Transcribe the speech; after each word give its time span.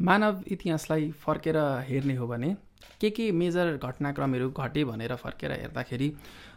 मानव 0.00 0.42
इतिहासलाई 0.46 1.10
फर्केर 1.20 1.56
हेर्ने 1.88 2.14
हो 2.16 2.26
भने 2.26 2.54
के 3.00 3.10
के 3.10 3.30
मेजर 3.32 3.76
घटनाक्रमहरू 3.76 4.50
घटे 4.50 4.84
भनेर 4.84 5.14
फर्केर 5.16 5.52
हेर्दाखेरि 5.52 6.12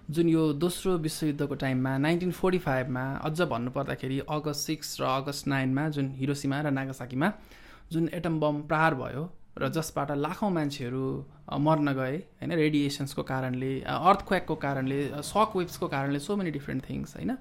जुन 0.10 0.30
यो 0.30 0.42
दोस्रो 0.54 0.98
विश्वयुद्धको 0.98 1.56
टाइममा 1.56 1.98
नाइन्टिन 1.98 2.32
फोर्टी 2.32 2.58
फाइभमा 2.60 3.04
अझ 3.24 3.42
भन्नुपर्दाखेरि 3.42 4.20
अगस्त 4.30 4.68
सिक्स 4.68 5.02
र 5.02 5.06
अगस्त 5.06 5.48
नाइनमा 5.48 5.88
जुन 5.90 6.12
हिरोसीमा 6.20 6.62
र 6.62 6.72
नागासाकीमा 6.72 7.32
जुन 7.92 8.10
एटम 8.14 8.40
बम 8.40 8.62
प्रहार 8.68 8.96
भयो 8.96 9.24
र 9.60 9.70
जसबाट 9.70 10.12
लाखौँ 10.18 10.52
मान्छेहरू 10.52 11.04
मर्न 11.60 11.94
गए 11.94 12.18
होइन? 12.18 12.52
रेडिएसन्सको 12.54 13.24
कारणले 13.24 13.72
अर्थक्वेकको 13.88 14.56
कारणले 14.56 15.00
सक 15.24 15.56
वेब्सको 15.56 15.88
कारणले 15.88 16.20
सो 16.20 16.36
मेनी 16.36 16.52
डिफ्रेन्ट 16.52 16.90
थिङ्स 16.90 17.16
होइन? 17.16 17.36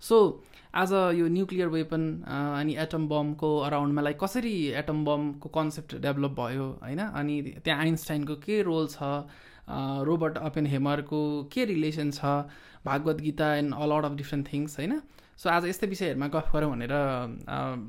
सो 0.00 0.16
आज 0.70 0.92
यो 1.18 1.28
न्युक्लियर 1.28 1.68
वेपन 1.68 2.02
अनि 2.30 2.74
एटम 2.78 3.06
बमको 3.08 3.48
अराउन्डमा 3.58 4.02
लाइक 4.02 4.18
कसरी 4.22 4.52
एटम 4.80 5.04
बमको 5.04 5.48
कन्सेप्ट 5.48 5.94
डेभलप 6.02 6.30
भयो 6.30 6.66
होइन? 6.82 6.98
अनि 7.00 7.40
त्यहाँ 7.64 7.80
आइन्स्टाइनको 7.80 8.34
के 8.44 8.60
रोल 8.62 8.86
छ? 8.86 8.98
रोबर्ट 10.06 10.38
अपेन 10.38 10.66
हेमरको 10.66 11.22
के 11.52 11.64
रिलेसन 11.64 12.10
छ? 12.10 12.24
Bhagavad 12.86 13.20
Gita 13.20 13.54
and 13.54 13.74
a lot 13.74 14.04
of 14.04 14.14
different 14.22 14.52
things 14.52 14.78
होइन? 14.78 15.00
सो 15.36 15.50
आज 15.50 15.66
यस्तै 15.68 15.86
विषयहरूमा 15.86 16.28
गफ 16.38 16.52
गरौँ 16.54 16.70
भनेर 16.70 16.94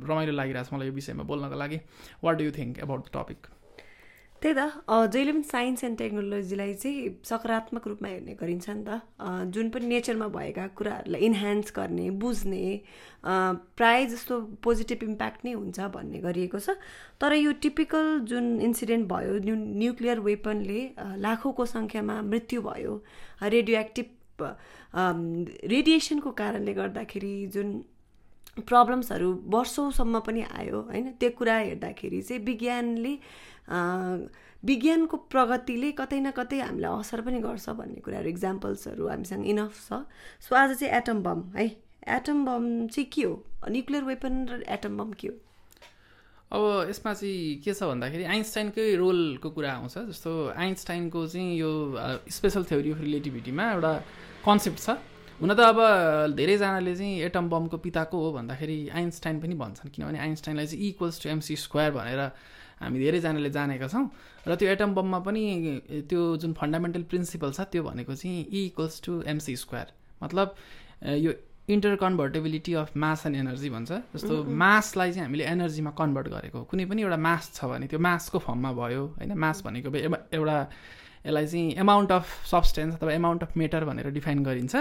रमाइलो 0.09 0.34
लागिरहेको 0.34 0.70
छ 0.70 0.73
मलाई 0.73 0.88
यो 0.88 0.93
विषयमा 0.93 1.23
बोल्नको 1.29 1.55
लागि। 1.63 1.79
What 2.23 2.38
do 2.38 2.43
you 2.43 2.52
think 2.57 2.79
about 2.79 3.05
the 3.05 3.18
topic 3.18 3.48
त्यही 4.41 4.54
त। 4.58 4.62
जहिले 5.13 5.31
पनि 5.31 5.44
साइन्स 5.45 5.84
एन्ड 5.84 5.98
टेक्नोलोजीलाई 5.98 6.73
चाहिँ 6.73 7.09
सकारात्मक 7.30 7.88
रूपमा 7.88 8.08
हेर्ने 8.09 8.34
गरिन्छ 8.41 8.70
नि 8.70 8.84
त। 8.88 8.90
जुन 9.54 9.70
पनि 9.70 9.86
नेचरमा 9.88 10.27
भएका 10.34 10.66
कुराहरूलाई 10.77 11.22
इन्हान्स 11.22 11.73
गर्ने 11.77 12.09
बुझ्ने 12.18 12.63
प्राय 13.77 14.05
जस्तो 14.13 14.40
पोजिटिभ 14.66 15.04
इम्प्याक्ट 15.04 15.46
नै 15.46 15.54
हुन्छ 15.54 15.80
भन्ने 15.94 16.20
गरिएको 16.26 16.59
छ। 16.59 16.73
तर 17.22 17.34
यो 17.38 17.52
टिपिकल 17.62 18.26
जुन 18.26 18.46
इन्सिडेन्ट 18.66 19.05
भयो 19.13 19.38
न्यु 19.46 19.55
न्युक्लियर 19.77 20.20
वेपनले 20.26 20.82
लाखौँको 21.21 21.65
सङ्ख्यामा 21.76 22.15
मृत्यु 22.34 22.62
भयो। 22.65 22.93
रेडियो 23.46 23.80
एक्टिभ 23.80 24.08
रेडिएसनको 25.70 26.32
कारणले 26.34 26.74
गर्दाखेरि 26.74 27.35
जुन 27.54 27.68
प्रब्लम्सहरू 28.57 29.30
वर्षौँसम्म 29.48 30.20
पनि 30.27 30.41
आयो 30.60 30.80
होइन? 30.90 31.12
त्यो 31.20 31.30
कुरा 31.38 31.57
हेर्दाखेरि 31.57 32.21
चाहिँ 32.21 32.44
विज्ञानले 32.46 33.13
विज्ञानको 34.63 35.18
प्रगतिले 35.32 35.91
कतै 35.98 36.20
न 36.20 36.32
कतै 36.38 36.60
हामीलाई 36.60 36.99
असर 36.99 37.21
पनि 37.26 37.40
गर्छ 37.41 37.70
भन्ने 37.80 38.02
कुराहरू 38.05 38.30
इक्जाम्पल्सहरू 38.30 39.08
हामीसँग 39.08 39.46
इनफ 39.48 39.74
छ। 39.88 40.05
सो 40.43 40.55
आज 40.55 40.77
चाहिँ 40.80 40.93
एटम 40.98 41.24
बम 41.24 41.41
है? 41.55 41.66
एटम 42.08 42.46
बम 42.46 42.88
चाहिँ 42.88 43.08
के 43.10 43.24
हो? 43.24 43.34
न्युक्लियर 43.70 44.04
वेपन 44.04 44.34
र 44.49 44.62
एटम 44.68 44.98
बम 44.98 45.12
के 45.18 45.27
हो? 45.27 45.34
अब 46.52 46.62
यसमा 46.90 47.13
चाहिँ 47.13 47.63
के 47.63 47.74
छ 47.74 47.84
भन्दाखेरि 47.90 48.24
आइन्स्टाइनकै 48.27 48.96
रोलको 49.02 49.49
कुरा 49.49 49.71
आउँछ। 49.71 49.98
जस्तो 50.12 50.32
आइन्स्टाइनको 50.60 51.26
चाहिँ 51.27 51.58
यो 51.58 51.71
स्पेसल 52.30 52.63
थ्योरी 52.70 52.91
अफ 52.91 52.99
रिलेटिभिटीमा 53.02 53.71
एउटा 53.71 53.93
कन्सेप्ट 54.46 54.80
छ। 54.80 54.90
हुन 55.41 55.53
त 55.57 55.59
अब 55.59 55.77
धेरैजनाले 56.37 56.93
चाहिँ 56.95 57.21
एटम 57.25 57.49
बमको 57.49 57.77
पिताको 57.81 58.17
हो 58.23 58.31
भन्दाखेरि 58.34 58.77
आइन्स्टाइन 58.93 59.39
पनि 59.41 59.55
भन्छन्। 59.57 59.89
किनभने 59.89 60.20
आइन्स्टाइनलाई 60.21 60.67
चाहिँ 60.67 60.87
इक्वल्स 60.87 61.21
टु 61.23 61.29
एमसी 61.29 61.55
स्क्वायर 61.65 61.91
भनेर 61.91 62.21
हामी 62.81 62.97
धेरैजनाले 62.99 63.49
जानेका 63.49 63.87
छौँ। 63.89 64.06
र 64.47 64.56
त्यो 64.56 64.69
एटम 64.69 64.94
बममा 64.94 65.19
पनि 65.25 65.41
त्यो 66.09 66.22
जुन 66.38 66.53
फन्डामेन्टल 66.53 67.03
प्रिन्सिपल 67.09 67.51
छ 67.57 67.66
त्यो 67.73 67.81
भनेको 67.84 68.13
चाहिँ 68.13 68.45
E 68.45 68.66
equals 68.69 69.01
to 69.01 69.22
MC 69.34 69.56
square 69.66 69.88
मतलब 70.22 70.56
यो 71.25 71.31
interconvertibility 71.97 72.73
of 72.78 72.97
mass 72.97 73.25
and 73.25 73.38
energy 73.38 73.69
भन्छ। 73.69 73.91
जस्तो 74.13 74.44
मासलाई 74.45 75.12
चाहिँ 75.12 75.25
हामीले 75.25 75.45
एनर्जीमा 75.57 75.91
कन्भर्ट 75.97 76.28
गरेको 76.38 76.63
कुनै 76.69 76.85
पनि 76.85 77.01
एउटा 77.01 77.17
मास 77.17 77.51
छ 77.57 77.66
भने 77.66 77.88
त्यो 77.89 78.00
मासको 78.00 78.38
फर्ममा 78.45 78.72
भयो 78.78 79.03
होइन? 79.17 79.34
मास 79.34 79.62
भनेको 79.66 79.89
एउटा 80.38 80.57
यसलाई 81.25 81.47
चाहिँ 81.47 81.75
एमाउन्ट 81.78 82.12
अफ 82.12 82.46
सब्सटेन्स 82.47 82.96
अथवा 82.96 83.14
एमाउन्ट 83.14 83.44
अफ 83.44 83.58
मेटर 83.58 83.86
भनेर 83.86 84.09
डिफाइन 84.12 84.44
गरिन्छ। 84.44 84.75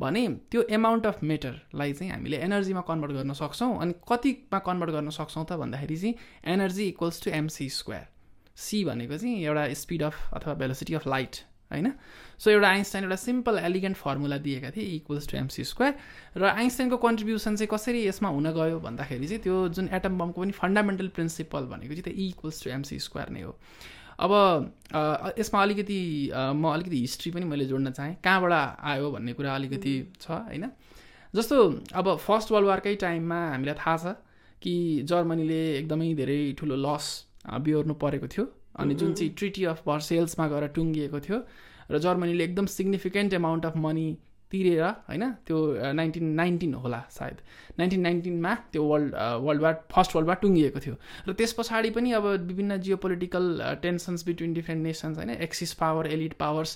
भने 0.00 0.26
त्यो 0.50 0.62
एमाउन्ट 0.70 1.06
अफ 1.06 1.22
मेटरलाई 1.22 1.92
चाहिँ 1.92 2.12
हामीले 2.12 2.36
एनर्जीमा 2.48 2.80
कन्भर्ट 2.88 3.12
गर्न 3.12 3.32
सक्छौँ 3.34 3.76
अनि 3.78 3.94
कतिमा 4.08 4.58
कन्भर्ट 4.66 4.90
गर्न 4.90 5.10
सक्छौँ 5.12 5.44
त 5.44 5.60
भन्दाखेरि 5.60 5.96
चाहिँ 5.96 6.14
energy 6.48 6.88
equals 6.88 7.22
to 7.24 7.30
MC 7.30 7.68
square 7.78 8.06
C 8.56 8.84
भनेको 8.84 9.16
चाहिँ 9.16 9.44
एउटा 9.44 9.72
स्पिड 9.74 10.02
अफ 10.02 10.34
अथवा 10.34 10.54
भेलोसिटी 10.54 10.94
अफ 10.94 11.06
लाइट 11.06 11.36
होइन? 11.70 11.92
सो 12.38 12.50
एउटा 12.50 12.68
आइन्स्टाइन 12.68 13.04
एउटा 13.04 13.16
सिम्पल 13.16 13.58
एलिगेन्ट 13.58 13.96
फर्मुला 13.96 14.36
दिएका 14.44 14.70
थिए 14.70 14.84
इक्वल्स 14.96 15.28
टु 15.28 15.36
एमसी 15.36 15.64
स्क्वायर 15.64 15.94
र 16.36 16.44
आइन्स्टाइनको 16.44 16.96
कन्ट्रिब्युसन 17.04 17.56
चाहिँ 17.56 17.68
कसरी 17.72 18.06
यसमा 18.06 18.28
हुन 18.28 18.50
गयो 18.52 18.80
भन्दाखेरि 18.80 19.26
चाहिँ 19.28 19.42
त्यो 19.42 19.56
जुन 19.68 19.88
एटम 19.96 20.18
बमको 20.18 20.40
पनि 20.40 20.52
फन्डामेन्टल 20.52 21.08
प्रिन्सिपल 21.16 21.72
भनेको 21.72 21.94
चाहिँ 21.94 22.04
त्यो 22.04 22.14
इक्वल्स 22.26 22.62
टु 22.64 22.70
एमसी 22.70 22.98
स्क्वायर 22.98 23.28
नै 23.32 23.42
हो। 23.42 23.56
अब 24.22 24.32
यसमा 25.38 25.62
अलिकति 25.62 25.98
म 26.54 26.72
अलिकति 26.72 26.98
हिस्ट्री 27.00 27.30
पनि 27.32 27.44
मैले 27.44 27.64
जोड्न 27.66 27.90
चाहेँ। 27.90 28.14
कहाँबाट 28.24 28.52
आयो 28.80 29.10
भन्ने 29.10 29.32
कुरा 29.32 29.54
अलिकति 29.54 29.94
छ 30.20 30.30
होइन? 30.30 30.70
जस्तो 31.34 31.56
अब 31.94 32.16
फर्स्ट 32.18 32.52
वर्ल्ड 32.52 32.68
वारकै 32.68 32.94
टाइममा 33.02 33.38
हामीलाई 33.50 33.74
थाहा 33.74 33.96
छ 33.96 34.14
कि 34.62 34.74
जर्मनीले 35.10 35.60
एकदमै 35.78 36.12
धेरै 36.14 36.40
ठुलो 36.58 36.76
लस 36.76 37.06
बिहोर्नु 37.60 37.94
परेको 37.98 38.26
थियो। 38.28 38.44
अनि 38.78 38.94
जुन 38.94 39.12
चाहिँ 39.14 39.32
ट्रिटी 39.38 39.64
अफ 39.72 39.82
भर्सेल्समा 39.86 40.48
गएर 40.48 40.66
टुङ्गिएको 40.76 41.20
थियो। 41.20 41.38
र 41.90 41.98
जर्मनीले 41.98 42.44
एकदम 42.44 42.66
सिग्निफिकेन्ट 42.74 43.32
एमाउन्ट 43.34 43.66
अफ 43.66 43.76
मनी 43.76 44.06
तिरेर 44.52 44.84
होइन 45.08 45.24
त्यो 45.48 45.58
नाइन्टिन 45.96 46.24
नाइन्टिन 46.36 46.74
होला 46.84 47.00
सायद। 47.10 47.36
नाइन्टिन 47.78 48.00
नाइन्टिनमा 48.00 48.54
त्यो 48.72 48.82
world 48.84 49.14
world 49.44 49.62
war 49.62 49.74
first 49.92 50.16
world 50.16 50.28
war 50.28 50.38
टुङ्गिएको 50.42 50.80
थियो। 50.84 50.94
र 51.28 51.32
त्यस 51.32 51.52
पछाडि 51.58 51.90
पनि 51.90 52.12
अब 52.12 52.26
विभिन्न 52.48 52.80
geopolitical 53.04 53.44
tensions 53.82 54.24
between 54.26 54.52
different 54.54 54.82
nations 54.82 55.16
होइन 55.18 55.30
एक्सिस 55.42 55.72
पावर 55.80 56.06
एलिड 56.12 56.34
पावर्स 56.36 56.70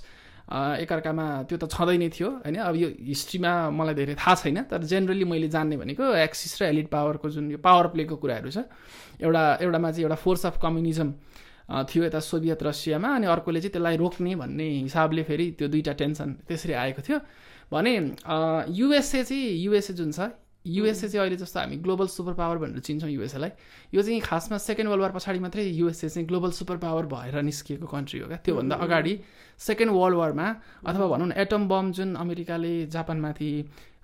एकअर्कामा 0.46 1.26
त्यो 1.50 1.56
त 1.58 1.66
छँदै 1.68 1.96
नै 1.98 2.08
थियो 2.08 2.28
होइन। 2.42 2.56
अब 2.64 2.74
यो 2.78 2.88
हिस्ट्रीमा 3.12 3.52
मलाई 3.70 3.94
धेरै 3.94 4.14
थाहा 4.14 4.34
छैन 4.40 4.58
तर 4.70 4.82
जेनरली 4.90 5.26
मैले 5.26 5.48
जान्ने 5.50 5.76
भनेको 5.76 6.04
एक्सिस 6.22 6.62
र 6.62 6.70
एलिड 6.70 6.88
पावरको 6.88 7.30
जुन 7.34 7.50
यो 7.50 7.58
पावर 7.58 7.86
प्लेको 7.94 8.16
कुराहरू 8.16 8.50
छ 8.54 8.62
एउटा 9.20 9.42
एउटामा 9.66 9.90
चाहिँ 9.90 10.04
एउटा 10.06 10.18
फोर्स 10.22 10.46
अफ 10.46 10.62
कम्युनिजम 10.62 11.10
थियो 11.90 12.02
यता 12.04 12.20
सोभियत 12.22 12.62
रसियामा 12.62 13.08
अनि 13.10 13.26
अर्कोले 13.26 13.60
चाहिँ 13.60 13.74
त्यसलाई 13.74 13.96
रोक्ने 13.98 14.34
भन्ने 14.38 14.66
हिसाबले 14.86 15.22
फेरि 15.26 15.46
त्यो 15.58 15.66
दुईवटा 15.66 15.92
टेन्सन 15.98 16.28
त्यसरी 16.46 16.72
आएको 16.78 17.02
थियो। 17.02 17.18
भने 17.72 17.94
युएसए 18.70 19.22
चाहिँ 19.24 19.48
युएसए 19.58 19.94
जुन 19.94 20.12
छ 20.12 20.30
युएसए 20.66 21.08
चाहिँ 21.08 21.20
अहिले 21.20 21.36
जस्तो 21.36 21.60
हामी 21.60 21.76
ग्लोबल 21.78 22.06
सुपर 22.06 22.34
पावर 22.34 22.58
भनेर 22.58 22.78
चिन्छौँ 22.80 23.10
युएसएलाई 23.10 23.50
यो 23.94 24.02
चाहिँ 24.02 24.20
खासमा 24.20 24.58
सेकेन्ड 24.58 24.90
वर्ल्ड 24.90 25.02
वार 25.02 25.12
पछाडि 25.12 25.38
मात्रै 25.38 25.64
युएसए 25.64 26.08
चाहिँ 26.08 26.26
ग्लोबल 26.28 26.50
सुपर 26.50 26.76
पावर 26.76 27.06
भएर 27.06 27.42
निस्किएको 27.42 27.86
कन्ट्री 27.86 28.20
हो 28.20 28.26
क्या। 28.28 28.38
त्योभन्दा 28.44 28.76
अगाडि 28.76 29.18
सेकेन्ड 29.58 29.92
वर्ल्ड 29.92 30.16
वारमा 30.16 30.46
अथवा 30.86 31.06
भनौँ 31.06 31.26
न 31.28 31.32
एटम 31.38 31.68
बम 31.68 31.92
जुन 31.92 32.14
अमेरिकाले 32.14 32.74
जापानमाथि 32.86 33.50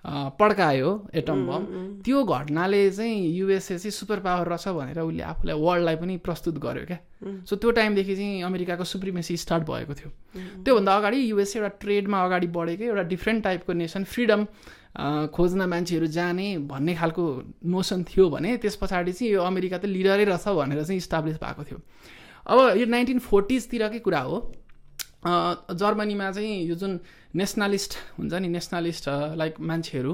पड्कायो 0.05 0.89
एटम 1.15 1.45
बम। 1.47 1.63
त्यो 2.03 2.23
घटनाले 2.23 2.89
चाहिँ 2.91 3.27
युएसए 3.33 3.77
चाहिँ 3.77 3.91
सुपर 3.91 4.19
पावर 4.19 4.47
रहेछ 4.47 4.67
भनेर 4.75 4.99
उसले 4.99 5.23
आफूलाई 5.23 5.55
वर्ल्डलाई 5.55 5.95
पनि 5.95 6.17
प्रस्तुत 6.19 6.57
गर्यो 6.59 6.85
क्या। 6.85 6.99
सो 7.47 7.55
त्यो 7.55 7.71
टाइमदेखि 7.71 8.15
चाहिँ 8.15 8.41
अमेरिकाको 8.43 8.83
सुप्रिमेसी 8.83 9.37
स्टार्ट 9.37 9.63
भएको 9.63 9.93
थियो। 9.93 10.09
त्योभन्दा 10.63 10.95
अगाडि 10.95 11.19
युएसए 11.31 11.59
एउटा 11.59 11.71
ट्रेडमा 11.79 12.23
अगाडि 12.25 12.47
बढेको 12.51 12.83
एउटा 12.83 13.03
डिफ्रेन्ट 13.09 13.43
टाइपको 13.43 13.73
नेसन 13.73 14.03
फ्रिडम 14.03 14.45
खोज्न 15.31 15.61
मान्छेहरू 15.69 16.07
जाने 16.07 16.47
भन्ने 16.67 16.93
खालको 16.95 17.23
नोसन 17.65 18.03
थियो 18.03 18.29
भने 18.29 18.57
त्यस 18.59 18.75
पछाडि 18.83 19.11
चाहिँ 19.13 19.33
यो 19.33 19.41
अमेरिका 19.41 19.77
त 19.77 19.85
लिडरै 19.87 20.23
रहेछ 20.23 20.47
भनेर 20.51 20.83
चाहिँ 20.83 20.97
इस्टाब्लिस 20.97 21.37
भएको 21.39 21.63
थियो। 21.63 21.79
अब 22.43 22.77
यो 22.77 22.85
नाइन्टिन 22.85 23.19
फोर्टिजतिरकै 23.23 23.99
कुरा 24.03 24.19
हो। 24.19 24.37
जर्मनीमा 25.25 26.31
चाहिँ 26.31 26.63
यो 26.67 26.75
जुन 26.75 26.99
नेसनलिस्ट 27.35 27.93
हुन्छ 28.19 28.33
नि 28.33 28.47
नेसनलिस्ट 28.47 29.09
लाइक 29.35 29.59
मान्छेहरू 29.59 30.13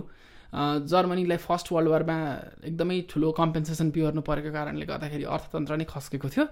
जर्मनीलाई 0.54 1.38
फर्स्ट 1.38 1.72
वर्ल्ड 1.72 1.90
वारमा 1.90 2.18
एकदमै 2.66 3.02
ठुलो 3.10 3.32
कम्पेन्सेसन 3.32 3.90
बिहोर्नु 3.92 4.22
परेको 4.22 4.52
कारणले 4.54 4.86
गर्दाखेरि 4.86 5.24
अर्थतन्त्र 5.24 5.76
नै 5.78 5.86
खस्केको 5.86 6.30
थियो 6.30 6.46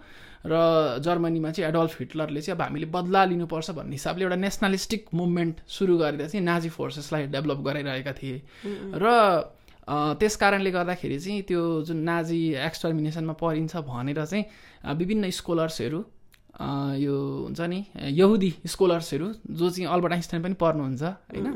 र 0.46 0.54
जर्मनीमा 1.02 1.52
चाहिँ 1.52 1.70
एडल्फ 1.70 2.00
हिटलरले 2.00 2.42
चाहिँ 2.42 2.58
अब 2.58 2.62
हामीले 2.62 2.86
बदला 2.86 3.26
लिनुपर्छ 3.26 3.72
भन्ने 3.72 3.92
हिसाबले 3.92 4.24
एउटा 4.24 4.36
नेसनलिस्टिक 4.36 5.06
मुभमेन्ट 5.14 5.56
सुरु 5.68 5.98
गरेर 5.98 6.28
चाहिँ 6.28 6.46
नाजी 6.46 6.70
फोर्सेसलाई 6.70 7.28
डेभलप 7.28 7.58
गराइरहेका 7.58 8.14
थिए। 8.14 8.42
र 9.02 9.06
त्यस 9.90 10.36
कारणले 10.36 10.72
गर्दाखेरि 10.72 11.20
चाहिँ 11.20 11.42
त्यो 11.42 11.62
जुन 11.82 11.98
नाजी 11.98 12.54
एक्सटर्मिनेसनमा 12.54 13.34
परिन्छ 13.34 13.76
भनेर 13.78 14.26
चाहिँ 14.26 14.46
विभिन्न 14.94 15.30
स्कोलर्सहरू 15.30 16.06
यो 16.58 17.16
हुन्छ 17.44 17.62
नि 17.62 17.86
यहुदी 18.18 18.54
स्कोलर्सहरू 18.66 19.28
जो 19.52 19.70
चाहिँ 19.70 19.88
अल्बर्ट 19.94 20.14
आइन्स्टाइन 20.14 20.44
पनि 20.44 20.54
पढ्नुहुन्छ 20.54 21.04
होइन? 21.04 21.48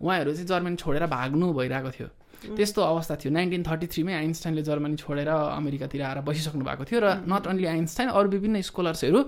उहाँहरू 0.00 0.32
चाहिँ 0.32 0.46
जर्मनी 0.46 0.76
छोडेर 0.76 1.06
भाग्नु 1.06 1.52
भइरहेको 1.52 1.90
थियो। 1.90 2.08
त्यस्तो 2.44 2.80
अवस्था 2.82 3.14
थियो। 3.16 3.32
नाइन्टिन 3.32 3.62
थर्टी 3.62 3.86
थ्रीमै 3.86 4.14
आइन्स्टाइनले 4.14 4.62
जर्मनी 4.62 4.96
छोडेर 4.96 5.28
अमेरिकातिर 5.28 6.02
आएर 6.02 6.20
बसिसक्नु 6.22 6.64
भएको 6.64 6.84
थियो 6.84 7.00
र 7.00 7.06
नट 7.26 7.46
ओन्ली 7.48 7.66
आइन्स्टाइन 7.66 8.08
अरू 8.12 8.28
विभिन्न 8.28 8.60
स्कलर्सहरू 8.60 9.20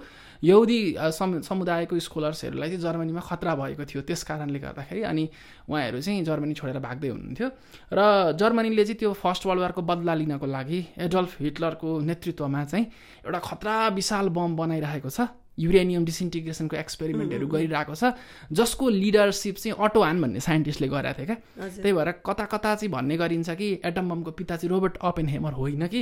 यहुदी 0.44 0.78
सम 1.19 1.40
समुदायको 1.43 1.99
स्कलर्सहरूलाई 1.99 2.69
चाहिँ 2.69 2.82
जर्मनीमा 2.82 3.22
खतरा 3.26 3.55
भएको 3.58 3.84
थियो। 3.90 4.00
त्यस 4.06 4.22
कारणले 4.22 4.58
गर्दाखेरि 4.58 5.02
अनि 5.02 5.25
उहाँहरू 5.66 5.99
चाहिँ 5.99 6.22
जर्मनी 6.22 6.55
छोडेर 6.55 6.78
भाग्दै 6.78 7.08
हुनुहुन्थ्यो। 7.08 7.49
र 7.90 8.00
जर्मनीले 8.38 8.84
चाहिँ 8.84 8.99
त्यो 9.02 9.12
फर्स्ट 9.19 9.46
वर्ल्ड 9.46 9.62
वारको 9.62 9.82
बदला 9.82 10.14
लिनको 10.14 10.46
लागि 10.46 10.81
एडल्फ 11.11 11.40
हिटलरको 11.43 11.88
नेतृत्वमा 12.06 12.64
चाहिँ 12.70 12.87
एउटा 13.26 13.40
खतरा 13.40 13.75
विशाल 13.99 14.28
बम 14.31 14.56
बनाइरहेको 14.56 15.11
छ। 15.11 15.26
युरेनियम 15.58 16.05
डिसइन्टिग्रेसनको 16.05 16.76
एक्सपेरिमेन्टहरू 16.76 17.46
गरिरहेको 17.49 17.94
छ 17.94 18.12
जसको 18.52 18.88
लिडरसिप 18.88 19.56
चाहिँ 19.56 19.76
अटो 19.78 20.02
हान 20.02 20.22
भन्ने 20.22 20.40
साइन्टिस्टले 20.40 20.88
गरेको 20.88 21.19
थियो 21.19 21.26
क्या। 21.26 21.69
त्यही 21.78 21.93
भएर 21.93 22.10
कता 22.26 22.44
कता 22.46 22.75
चाहिँ 22.75 22.93
भन्ने 22.93 23.16
गरिन्छ 23.16 23.50
कि 23.50 23.69
एटम 23.84 24.08
बमको 24.08 24.31
पिता 24.38 24.56
चाहिँ 24.56 24.70
रोबर्ट 24.70 24.96
अपेन 25.02 25.28
हेमर 25.28 25.52
होइन 25.52 25.87
कि 25.87 26.00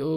यो 0.00 0.10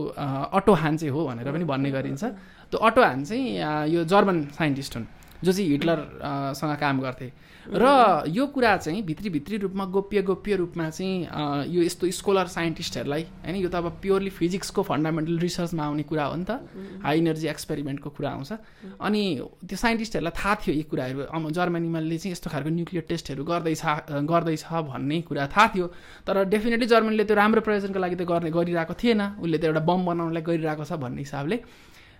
अटो 0.53 0.73
हान 0.73 0.97
चाहिँ 0.97 1.13
हो 1.13 1.25
भनेर 1.27 1.51
पनि 1.51 1.65
भन्ने 1.65 1.91
गरिन्छ। 1.91 2.23
त्यो 2.69 2.79
अटो 2.79 3.01
हान 3.01 3.23
चाहिँ 3.25 3.91
यो 3.93 4.03
जर्मन 4.05 4.37
साइन्टिस्ट 4.57 4.95
हुन्। 4.97 5.07
जो 5.43 5.51
चाहिँ 5.51 5.69
हिटलरसँग 5.69 6.75
काम 6.79 6.99
गर्थे। 6.99 7.31
र 7.69 7.85
यो 8.27 8.45
कुरा 8.49 8.75
चाहिँ 8.77 9.01
भित्री 9.05 9.29
भित्री 9.29 9.57
रूपमा 9.57 9.85
गोप्य 9.93 10.21
गोप्य 10.25 10.55
रूपमा 10.55 10.89
चाहिँ 10.89 11.69
यो 11.69 11.81
यस्तो 11.83 12.09
स्कोलर 12.11 12.47
साइन्टिस्टहरूलाई 12.49 13.23
होइन 13.45 13.55
यो 13.55 13.69
त 13.69 13.75
अब 13.75 13.99
प्योरली 14.01 14.29
फिजिक्सको 14.29 14.81
फन्डामेन्टल 14.83 15.37
रिसर्चमा 15.39 15.83
आउने 15.85 16.03
कुरा 16.03 16.25
हो 16.25 16.35
नि 16.35 16.45
त। 16.49 16.59
हाई 17.03 17.17
इनर्जी 17.19 17.47
एक्सपेरिमेन्टको 17.47 18.09
कुरा 18.09 18.29
आउँछ। 18.29 18.51
अनि 18.99 19.21
त्यो 19.69 19.77
साइन्टिस्टहरूलाई 19.77 20.33
थाहा 20.33 20.55
थियो 20.65 20.73
यी 20.75 20.83
कुराहरू। 20.89 21.49
जर्मनीमाले 21.51 22.17
चाहिँ 22.17 22.31
यस्तो 22.33 22.49
खालको 22.49 22.69
न्युक्लियर 22.69 23.05
टेस्टहरू 23.07 23.43
गर्दैछ 23.43 23.83
गर्दैछ 24.25 24.63
भन्ने 24.65 25.21
कुरा 25.29 25.47
थाहा 25.47 25.67
थियो। 25.69 25.87
तर 26.25 26.35
डेफिनेटली 26.49 26.87
जर्मनीले 26.89 27.23
त्यो 27.29 27.35
राम्रो 27.37 27.61
प्रयोजनको 27.61 27.99
लागि 27.99 28.15
त 28.17 28.23
गर्ने 28.25 28.49
गरिरहेको 28.49 28.93
थिएन। 28.97 29.21
उसले 29.39 29.57
त 29.57 29.63
एउटा 29.69 29.81
बम 29.85 29.99
बनाउनलाई 30.09 30.41
गरिरहेको 30.41 30.83
छ 30.83 30.97
भन्ने 30.97 31.21
हिसाबले। 31.21 31.57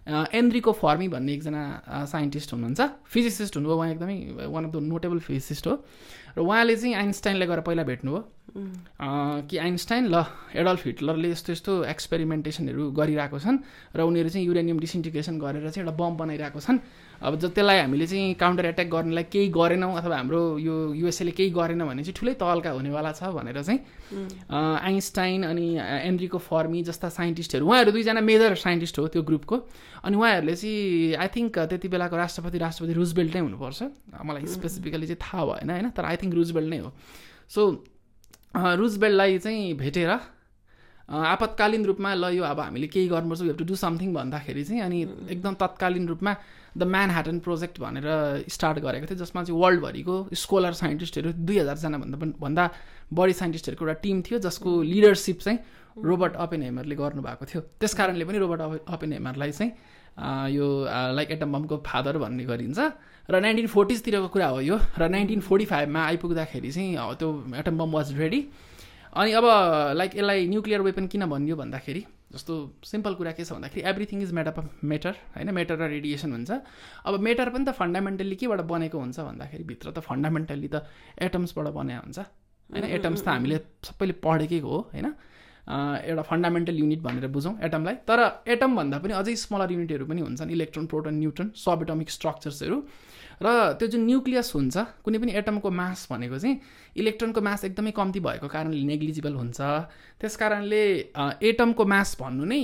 एन्ड्रिको 0.10 0.72
फर्मी 0.74 1.08
भन्ने 1.08 1.34
एकजना 1.34 2.06
साइन्टिस्ट 2.10 2.54
हुनुहुन्छ। 2.54 2.82
फिजिसिस्ट 3.06 3.56
हुनुभयो 3.58 3.76
उहाँ 3.76 3.90
एकदमै 3.90 4.48
one 4.50 4.66
of 4.66 4.72
the 4.74 4.76
notable 4.84 5.20
physicist 5.20 5.68
हो। 5.68 5.74
र 6.38 6.42
उहाँले 6.42 6.76
चाहिँ 6.76 6.96
आइन्स्टाइनलाई 6.96 7.48
गएर 7.48 7.62
पहिला 7.62 7.84
भेट्नुभयो। 7.84 8.22
कि 8.52 9.58
आइन्स्टाइन 9.58 10.04
ल 10.08 10.24
एडल्फ 10.56 10.86
हिटलरले 10.86 11.30
यस्तो 11.32 11.52
यस्तो 11.54 11.74
एक्सपेरिमेन्टेसनहरू 11.86 12.92
गरिरहेको 12.92 13.40
छन् 13.40 13.58
र 13.96 14.00
उनीहरू 14.02 14.30
चाहिँ 14.30 14.46
युरेनियम 14.48 14.80
डिसिन्टिग्रेसन 14.80 15.40
गरेर 15.40 15.70
चाहिँ 15.70 15.86
एउटा 15.86 15.96
बम 15.98 16.18
बनाइरहेको 16.18 16.60
छन्। 16.60 16.80
अब 17.20 17.36
ज 17.36 17.52
त्यसलाई 17.52 17.80
हामीले 17.84 18.08
चाहिँ 18.08 18.34
काउन्टर 18.40 18.66
एट्याक 18.66 18.88
गर्नलाई 18.90 19.24
केही 19.28 19.48
गरेनौँ 19.52 19.92
अथवा 19.92 20.16
हाम्रो 20.18 20.42
यो 20.58 20.76
युएसएले 20.96 21.32
केही 21.36 21.52
गरेन 21.52 21.84
भने 21.84 22.04
चाहिँ 22.08 22.16
ठुलै 22.16 22.34
तहल्का 22.40 22.72
हुनेवाला 22.80 23.12
छ 23.12 23.28
भनेर 23.36 23.60
चाहिँ 23.60 23.80
आइन्स्टाइन 24.48 25.44
अनि 25.44 25.68
एन्ड्रीको 26.08 26.38
फर्मी 26.40 26.80
जस्ता 26.88 27.10
साइन्टिस्टहरू 27.12 27.68
उहाँहरू 27.68 27.92
दुईजना 27.92 28.22
मेजर 28.24 28.56
साइन्टिस्ट 28.56 29.00
हो 29.00 29.08
त्यो 29.12 29.22
ग्रुपको। 29.28 29.56
अनि 30.08 30.16
उहाँहरूले 30.16 30.56
चाहिँ 30.56 31.20
आई 31.20 31.28
थिङ्क 31.28 31.60
त्यति 31.60 31.88
बेलाको 31.92 32.16
राष्ट्रपति 32.16 32.58
राष्ट्रपति 32.58 32.94
रुजबेल्ट 32.96 33.36
नै 33.36 33.42
हुनुपर्छ। 33.44 33.80
मलाई 34.16 34.48
स्पेसिफिकली 34.56 35.06
चाहिँ 35.12 35.20
थाहा 35.20 35.44
भएन 35.46 35.70
होइन 35.70 35.90
तर 35.92 36.06
आई 36.08 36.16
थिङ्क 36.24 36.34
रुजबेल्ट 36.40 36.70
नै 36.72 36.80
हो। 36.88 36.90
सो 37.52 37.62
रुजबेल्टलाई 38.54 39.38
चाहिँ 39.40 39.74
भेटेर 39.78 40.10
आपतकालीन 41.10 41.86
रूपमा 41.86 42.14
ल 42.14 42.26
यो 42.38 42.44
अब 42.44 42.60
हामीले 42.60 42.88
केही 42.88 43.08
गर्नुपर्छ 43.08 43.42
you 43.42 43.48
have 43.48 43.58
to 43.58 43.66
do 43.66 43.76
something 43.76 44.14
भन्दाखेरि 44.14 44.64
चाहिँ 44.64 44.82
अनि 44.82 45.02
एकदम 45.34 45.54
तत्कालीन 45.58 46.08
रूपमा 46.08 46.36
द 46.78 46.84
म्यान 46.84 47.10
ह्याटन 47.10 47.40
प्रोजेक्ट 47.40 47.80
भनेर 47.80 48.08
स्टार्ट 48.50 48.80
गरेको 48.80 49.06
थियो 49.10 49.18
जसमा 49.18 49.44
चाहिँ 49.44 49.60
वर्ल्डभरिको 49.62 50.16
स्कोलर 50.34 50.74
साइन्टिस्टहरू 50.82 51.32
दुई 51.34 51.58
हजारजना 51.60 51.98
भन्दा 51.98 52.18
भन्दा 52.40 52.70
बढी 53.14 53.34
साइन्टिस्टहरूको 53.34 53.86
एउटा 53.86 54.00
टिम 54.06 54.22
थियो 54.22 54.40
जसको 54.40 54.82
लिडरसिप 54.84 55.40
चाहिँ 55.40 55.60
रोबर्ट 55.98 56.34
अपेन 56.46 56.62
हेमरले 56.64 56.96
गर्नुभएको 56.96 57.46
थियो। 57.46 57.62
त्यस 57.82 57.94
कारणले 57.94 58.26
पनि 58.26 58.38
रोबर्ट 58.38 58.62
अपेन 58.88 59.14
हेमरलाई 59.14 59.52
चाहिँ 59.52 59.72
यो 60.52 60.68
लाइक 61.16 61.32
एटम 61.32 61.52
बमको 61.54 61.78
फादर 61.86 62.18
भन्ने 62.18 62.44
गरिन्छ। 62.46 62.80
र 63.30 63.40
नाइन्टिन 63.40 63.68
फोर्टिजतिरको 63.68 64.28
कुरा 64.28 64.48
हो 64.48 64.60
यो। 64.62 64.78
र 65.00 65.08
नाइन्टिन 65.10 65.40
फोर्टी 65.42 65.66
फाइभमा 65.66 66.02
आइपुग्दाखेरि 66.06 66.72
चाहिँ 66.72 66.98
त्यो 67.18 67.30
एटम 67.56 67.78
बम 67.78 67.92
वाज 67.92 68.14
रेडी 68.20 68.42
अनि 69.10 69.32
अब 69.34 69.46
लाइक 69.98 70.12
यसलाई 70.18 70.48
न्युक्लियर 70.48 70.82
वेपन 70.82 71.08
किन 71.08 71.26
भनियो 71.26 71.56
भन्दाखेरि 71.56 72.06
जस्तो 72.30 72.54
सिम्पल 72.86 73.14
कुरा 73.18 73.32
के 73.34 73.44
छ 73.46 73.54
भन्दाखेरि 73.54 73.82
everything 73.90 74.22
is 74.22 74.32
made 74.38 74.48
up 74.48 74.58
of 74.60 74.84
matter 74.86 75.14
होइन? 75.34 75.50
मेटर 75.50 75.76
र 75.78 75.90
रेडिएसन 75.90 76.30
हुन्छ। 76.32 76.52
अब 77.06 77.14
मेटर 77.18 77.50
पनि 77.50 77.66
त 77.66 77.74
फन्डामेन्टल्ली 77.74 78.36
केबाट 78.38 78.62
बनेको 78.70 78.98
हुन्छ 79.00 79.20
भन्दाखेरि 79.20 79.64
भित्र 79.66 79.92
त 79.92 80.00
फन्डामेन्टल्ली 80.06 80.70
त 80.70 80.86
एटम्सबाट 81.18 81.68
बने 81.74 81.96
हुन्छ। 82.06 82.18
होइन? 82.70 82.86
एटम्स 82.86 83.22
त 83.26 83.28
हामीले 83.34 83.58
सबैले 83.82 84.14
पढेकै 84.22 84.60
हो 84.62 84.94
होइन? 84.94 85.08
एउटा 85.70 86.22
फन्डामेन्टल 86.30 86.76
युनिट 86.80 87.02
भनेर 87.02 87.28
बुझौँ 87.30 87.54
एटमलाई 87.64 87.96
तर 88.10 88.20
एटमभन्दा 88.48 88.98
पनि 89.00 89.14
अझै 89.14 89.36
स्मलर 89.46 89.72
युनिटहरू 89.72 90.06
पनि 90.12 90.22
हुन्छन् 90.22 90.52
इलेक्ट्रोन 90.52 90.86
प्रोटोन 90.92 91.16
न्युट्रोन 91.20 91.52
सब 91.56 91.80
एटोमिक 91.84 92.10
स्ट्रक्चर्सहरू 92.10 92.78
र 93.42 93.48
त्यो 93.80 93.88
जुन 93.88 94.02
न्युक्लियस 94.06 94.48
हुन्छ 94.56 94.78
कुनै 95.06 95.18
पनि 95.24 95.32
एटमको 95.40 95.70
मास 95.72 96.08
भनेको 96.12 96.38
चाहिँ 96.40 96.56
इलेक्ट्रोनको 97.00 97.42
मास 97.42 97.64
एकदमै 97.66 97.92
कम्ती 97.96 98.20
भएको 98.20 98.48
कारणले 98.52 98.84
नेग्लिजिबल 98.84 99.34
हुन्छ। 99.34 99.60
त्यस 100.20 100.36
कारणले 100.42 100.84
एटमको 101.50 101.86
मास 101.86 102.18
भन्नु 102.20 102.46
नै 102.52 102.62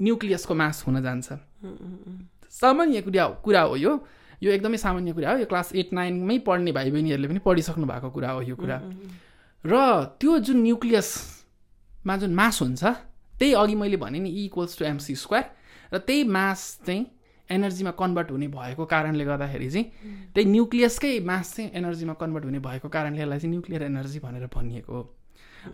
न्युक्लियसको 0.00 0.54
मास 0.54 0.84
हुन 0.86 1.02
जान्छ। 1.04 1.28
सामान्य 2.48 3.00
कुरा 3.04 3.24
कुरा 3.44 3.62
हो 3.68 3.76
यो। 3.76 3.92
यो 4.40 4.50
एकदमै 4.56 4.78
सामान्य 4.80 5.12
कुरा 5.12 5.28
हो। 5.32 5.36
यो 5.44 5.46
क्लास 5.52 5.74
एट 5.76 5.92
नाइनमै 5.92 6.38
पढ्ने 6.48 6.72
भाइ 6.72 6.90
बहिनीहरूले 6.90 7.28
पनि 7.28 7.40
पढिसक्नु 7.44 7.84
भएको 7.84 8.08
कुरा 8.16 8.30
हो 8.30 8.40
यो 8.48 8.56
कुरा। 8.56 8.76
र 9.64 9.74
त्यो 10.16 10.38
जुन 10.48 10.64
न्युक्लियसमा 12.06 12.16
जुन 12.16 12.34
मास 12.34 12.62
हुन्छ 12.62 12.84
त्यही 13.38 13.52
अघि 13.54 13.74
मैले 13.74 13.96
भने 13.96 14.18
नि 14.18 14.30
इक्वल्स 14.44 14.78
टु 14.78 14.84
एमसी 14.84 15.14
स्क्वायर 15.14 15.44
र 15.94 15.98
त्यही 15.98 16.24
मास 16.24 16.80
चाहिँ 16.86 17.06
एनर्जीमा 17.50 17.90
कन्भर्ट 17.90 18.30
हुने 18.30 18.48
भएको 18.48 18.84
कारणले 18.84 19.24
गर्दाखेरि 19.24 19.70
चाहिँ 19.70 19.86
त्यही 20.34 20.46
न्युक्लियसकै 20.50 21.18
मास 21.20 21.54
चाहिँ 21.56 21.70
एनर्जीमा 21.74 22.12
कन्भर्ट 22.20 22.44
हुने 22.44 22.58
भएको 22.58 22.88
कारणले 22.88 23.20
यसलाई 23.20 23.38
चाहिँ 23.38 23.50
न्युक्लियर 23.50 23.82
एनर्जी 23.82 24.18
भनेर 24.18 24.46
भनिएको 24.54 24.92
हो। 24.92 25.02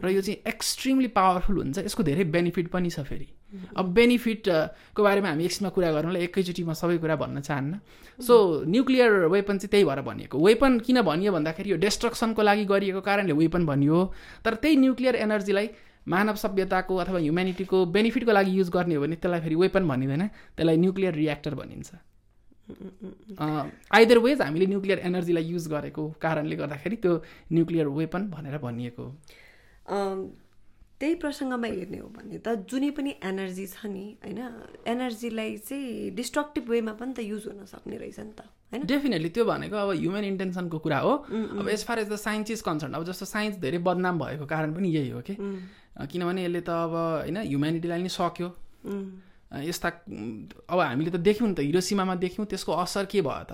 र 0.03 0.09
यो 0.11 0.21
चाहिँ 0.21 0.43
एक्सट्रिमली 0.49 1.07
पावरफुल 1.15 1.57
हुन्छ 1.57 1.79
यसको 1.79 2.03
धेरै 2.03 2.25
बेनिफिट 2.25 2.69
पनि 2.75 2.91
छ 2.91 3.07
फेरि। 3.07 3.29
अब 3.77 3.87
बेनिफिटको 3.95 5.03
बारेमा 5.03 5.29
हामी 5.29 5.45
एकछिनमा 5.45 5.71
कुरा 5.71 5.91
गर्नुलाई 5.93 6.23
एकैचोटिमा 6.27 6.75
सबै 6.75 6.99
कुरा 6.99 7.17
भन्न 7.17 7.41
चाहन्न। 7.41 7.73
सो 8.19 8.65
न्युक्लियर 8.67 9.31
वेपन 9.31 9.59
चाहिँ 9.59 9.71
त्यही 9.71 9.85
भएर 9.85 10.01
भनिएको। 10.03 10.37
वेपन 10.43 10.79
किन 10.83 11.03
भनियो 11.07 11.33
भन्दाखेरि 11.33 11.71
यो 11.71 11.77
डिस्ट्रक्सनको 11.77 12.43
लागि 12.43 12.65
गरिएको 12.67 13.01
कारणले 13.01 13.33
वेपन 13.33 13.67
भनियो 13.67 13.99
तर 14.45 14.55
त्यही 14.59 14.77
न्युक्लियर 14.77 15.15
एनर्जीलाई 15.23 15.67
मानव 16.09 16.35
सभ्यताको 16.43 16.97
अथवा 16.97 17.19
ह्युमेनिटीको 17.19 17.85
बेनिफिटको 17.95 18.33
लागि 18.33 18.51
युज 18.59 18.69
गर्ने 18.71 18.95
हो 18.95 19.03
भने 19.03 19.17
त्यसलाई 19.17 19.41
फेरि 19.41 19.55
वेपन 19.63 19.89
भनिँदैन 19.89 20.27
त्यसलाई 20.57 20.77
न्युक्लियर 20.77 21.15
रियाक्टर 21.15 21.55
भनिन्छ। 21.55 21.91
आइदर 23.95 24.19
वेज 24.19 24.41
हामीले 24.43 24.67
न्युक्लियर 24.67 24.99
एनर्जीलाई 25.09 25.45
युज 25.45 25.69
गरेको 25.69 26.05
कारणले 26.23 26.57
गर्दाखेरि 26.57 26.97
त्यो 27.03 27.13
न्युक्लियर 27.53 27.87
वेपन 27.99 28.23
भनेर 28.31 28.59
भनिएको 28.59 29.07
त्यही 31.01 31.15
प्रसङ्गमा 31.23 31.69
हेर्ने 31.69 31.99
हो 31.99 32.09
भने 32.09 32.39
त 32.41 32.49
जुनै 32.65 32.91
पनि 32.97 33.11
एनर्जी 33.23 33.67
छ 33.69 33.87
नि 33.87 34.05
होइन? 34.25 34.41
एनर्जीलाई 34.89 35.57
चाहिँ 35.69 36.11
डिस्ट्रक्टिभ 36.17 36.65
वेमा 36.71 36.93
पनि 37.01 37.13
त 37.13 37.21
युज 37.21 37.47
हुन 37.47 37.65
सक्ने 37.69 37.97
रहेछ 37.97 38.19
नि 38.21 38.33
त 38.33 38.49
होइन? 38.73 38.87
डेफिनेटली 38.87 39.29
त्यो 39.37 39.45
भनेको 39.45 39.77
अब 39.77 39.91
ह्युमन 40.01 40.25
इन्टेन्सनको 40.25 40.79
कुरा 40.81 40.99
हो। 40.99 41.13
अब 41.61 41.69
as 41.69 41.85
far 41.85 41.99
as 41.99 42.09
the 42.09 42.17
science 42.17 42.51
is 42.51 42.61
concern 42.69 42.93
अब 42.97 43.05
जस्तो 43.13 43.27
साइन्स 43.29 43.57
धेरै 43.61 43.79
बदनाम 43.85 44.19
भएको 44.19 44.47
कारण 44.49 44.73
पनि 44.73 44.89
यही 44.97 45.11
हो 45.11 45.21
कि 45.21 45.37
किनभने 45.37 46.45
यसले 46.45 46.61
त 46.61 46.71
अब 46.71 46.95
होइन 46.97 47.37
ह्युमेनिटीलाई 47.45 48.03
नै 48.03 48.13
सक्यो। 48.17 48.49
यस्ता 49.65 49.89
अब 50.69 50.79
हामीले 50.81 51.11
त 51.11 51.17
देख्यौँ 51.23 51.49
नि 51.49 51.55
त 51.55 51.61
हिरोसिमामा 51.65 52.15
देख्यौँ 52.25 52.47
त्यसको 52.47 52.73
असर 52.73 53.05
के 53.09 53.21
भयो 53.23 53.45
त? 53.49 53.53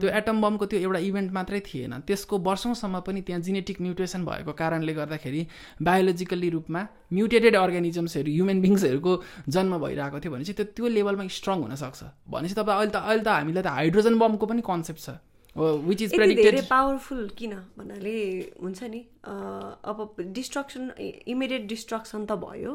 त्यो 0.00 0.08
एटम 0.20 0.40
बमको 0.40 0.64
त्यो 0.70 0.78
एउटा 0.80 1.00
इभेन्ट 1.08 1.32
मात्रै 1.32 1.60
थिएन। 1.68 1.92
त्यसको 2.06 2.38
वर्षौँसम्म 2.48 3.00
पनि 3.04 3.20
त्यहाँ 3.26 3.42
जिनेटिक 3.42 3.80
म्युटेसन 3.80 4.24
भएको 4.24 4.52
कारणले 4.52 4.94
गर्दाखेरि 4.94 5.42
बायोलोजिकल्ली 5.82 6.48
रूपमा 6.56 6.82
म्युटेटेड 7.12 7.54
अर्गानिजम्सहरू 7.56 8.30
ह्युमन 8.32 8.58
बिङ्सहरूको 8.64 9.12
जन्म 9.48 9.72
भइरहेको 9.84 10.18
थियो 10.20 10.32
भने 10.32 10.44
चाहिँ 10.44 10.56
त्यो 10.56 10.66
त्यो 10.76 10.88
लेभलमा 10.96 11.24
स्ट्रङ 11.38 11.58
हुनसक्छ 11.66 12.00
भनेपछि 12.32 12.54
तपाईँ 12.54 12.76
अहिले 12.78 12.92
त 12.92 12.98
अहिले 13.04 13.22
त 13.22 13.28
हामीलाई 13.28 13.62
त 13.62 13.70
हाइड्रोजन 13.78 14.18
बमको 14.18 14.46
पनि 14.46 14.62
कन्सेप्ट 14.64 15.02
छ। 15.06 15.20
विच 15.54 16.00
इज 16.02 16.10
धेरै 16.18 16.62
पावरफुल 16.66 17.22
किन 17.38 17.52
भन्नाले 17.78 18.14
हुन्छ 18.58 18.80
नि 18.90 19.00
अब 19.22 19.98
डिस्ट्रक्सन 20.34 20.90
इमिडिएट 21.30 21.66
डिस्ट्रक्सन 21.70 22.24
त 22.26 22.32
भयो। 22.42 22.72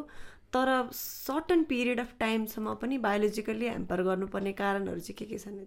तर 0.53 0.69
सर्टन 0.93 1.63
पिरियड 1.69 1.99
अफ 1.99 2.13
टाइमसम्म 2.19 2.73
पनि 2.81 2.97
बायोलोजिकल्ली 2.99 3.67
ह्याम्पर 3.67 4.03
गर्नुपर्ने 4.03 4.51
कारणहरू 4.61 4.99
चाहिँ 4.99 5.17
के 5.17 5.25
के 5.25 5.37
छन् 5.37 5.59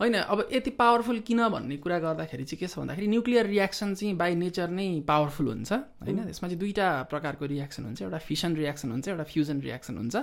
होइन 0.00 0.14
अब 0.14 0.48
यति 0.52 0.70
पावरफुल 0.78 1.18
किन 1.26 1.48
भन्ने 1.48 1.76
कुरा 1.78 1.98
गर्दाखेरि 1.98 2.44
चाहिँ 2.44 2.58
के 2.60 2.66
छ 2.66 2.78
भन्दाखेरि 2.78 3.06
न्युक्लियर 3.06 3.46
रियाक्सन 3.46 3.94
चाहिँ 3.94 4.14
बाई 4.18 4.34
नेचर 4.34 4.68
नै 4.70 4.86
पावरफुल 5.06 5.46
हुन्छ 5.46 5.72
होइन? 5.72 6.18
त्यसमा 6.26 6.48
चाहिँ 6.48 6.58
दुईवटा 6.58 6.86
प्रकारको 7.10 7.46
रियाक्सन 7.46 7.84
हुन्छ 7.84 8.02
एउटा 8.02 8.18
फिसन 8.18 8.56
रियाक्सन 8.56 8.90
हुन्छ 8.90 9.08
एउटा 9.08 9.24
फ्युजन 9.32 9.60
रियाक्सन 9.62 9.94
हुन्छ। 9.96 10.16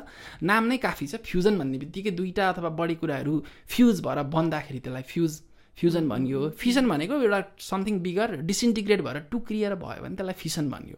नाम 0.44 0.64
नै 0.68 0.78
काफी 0.84 1.08
छ 1.08 1.22
फ्युजन 1.24 1.58
भन्ने 1.60 1.78
बित्तिकै 1.80 2.12
दुईवटा 2.20 2.50
अथवा 2.50 2.70
बढी 2.76 2.96
कुराहरू 3.00 3.36
फ्युज 3.72 4.02
भएर 4.04 4.24
बन्दाखेरि 4.36 4.80
त्यसलाई 4.80 5.06
फ्युज 5.14 5.32
फ्युजन 5.78 6.10
भनियो। 6.10 6.50
फिसन 6.60 6.90
भनेको 6.90 7.22
एउटा 7.24 7.40
समथिङ 7.64 8.00
बिगर 8.04 8.36
डिसइन्टिग्रेट 8.52 9.02
भएर 9.08 9.20
टुक्रिएर 9.32 9.76
भयो 9.80 10.02
भने 10.04 10.16
त्यसलाई 10.20 10.38
फिसन 10.44 10.70
भनियो। 10.70 10.98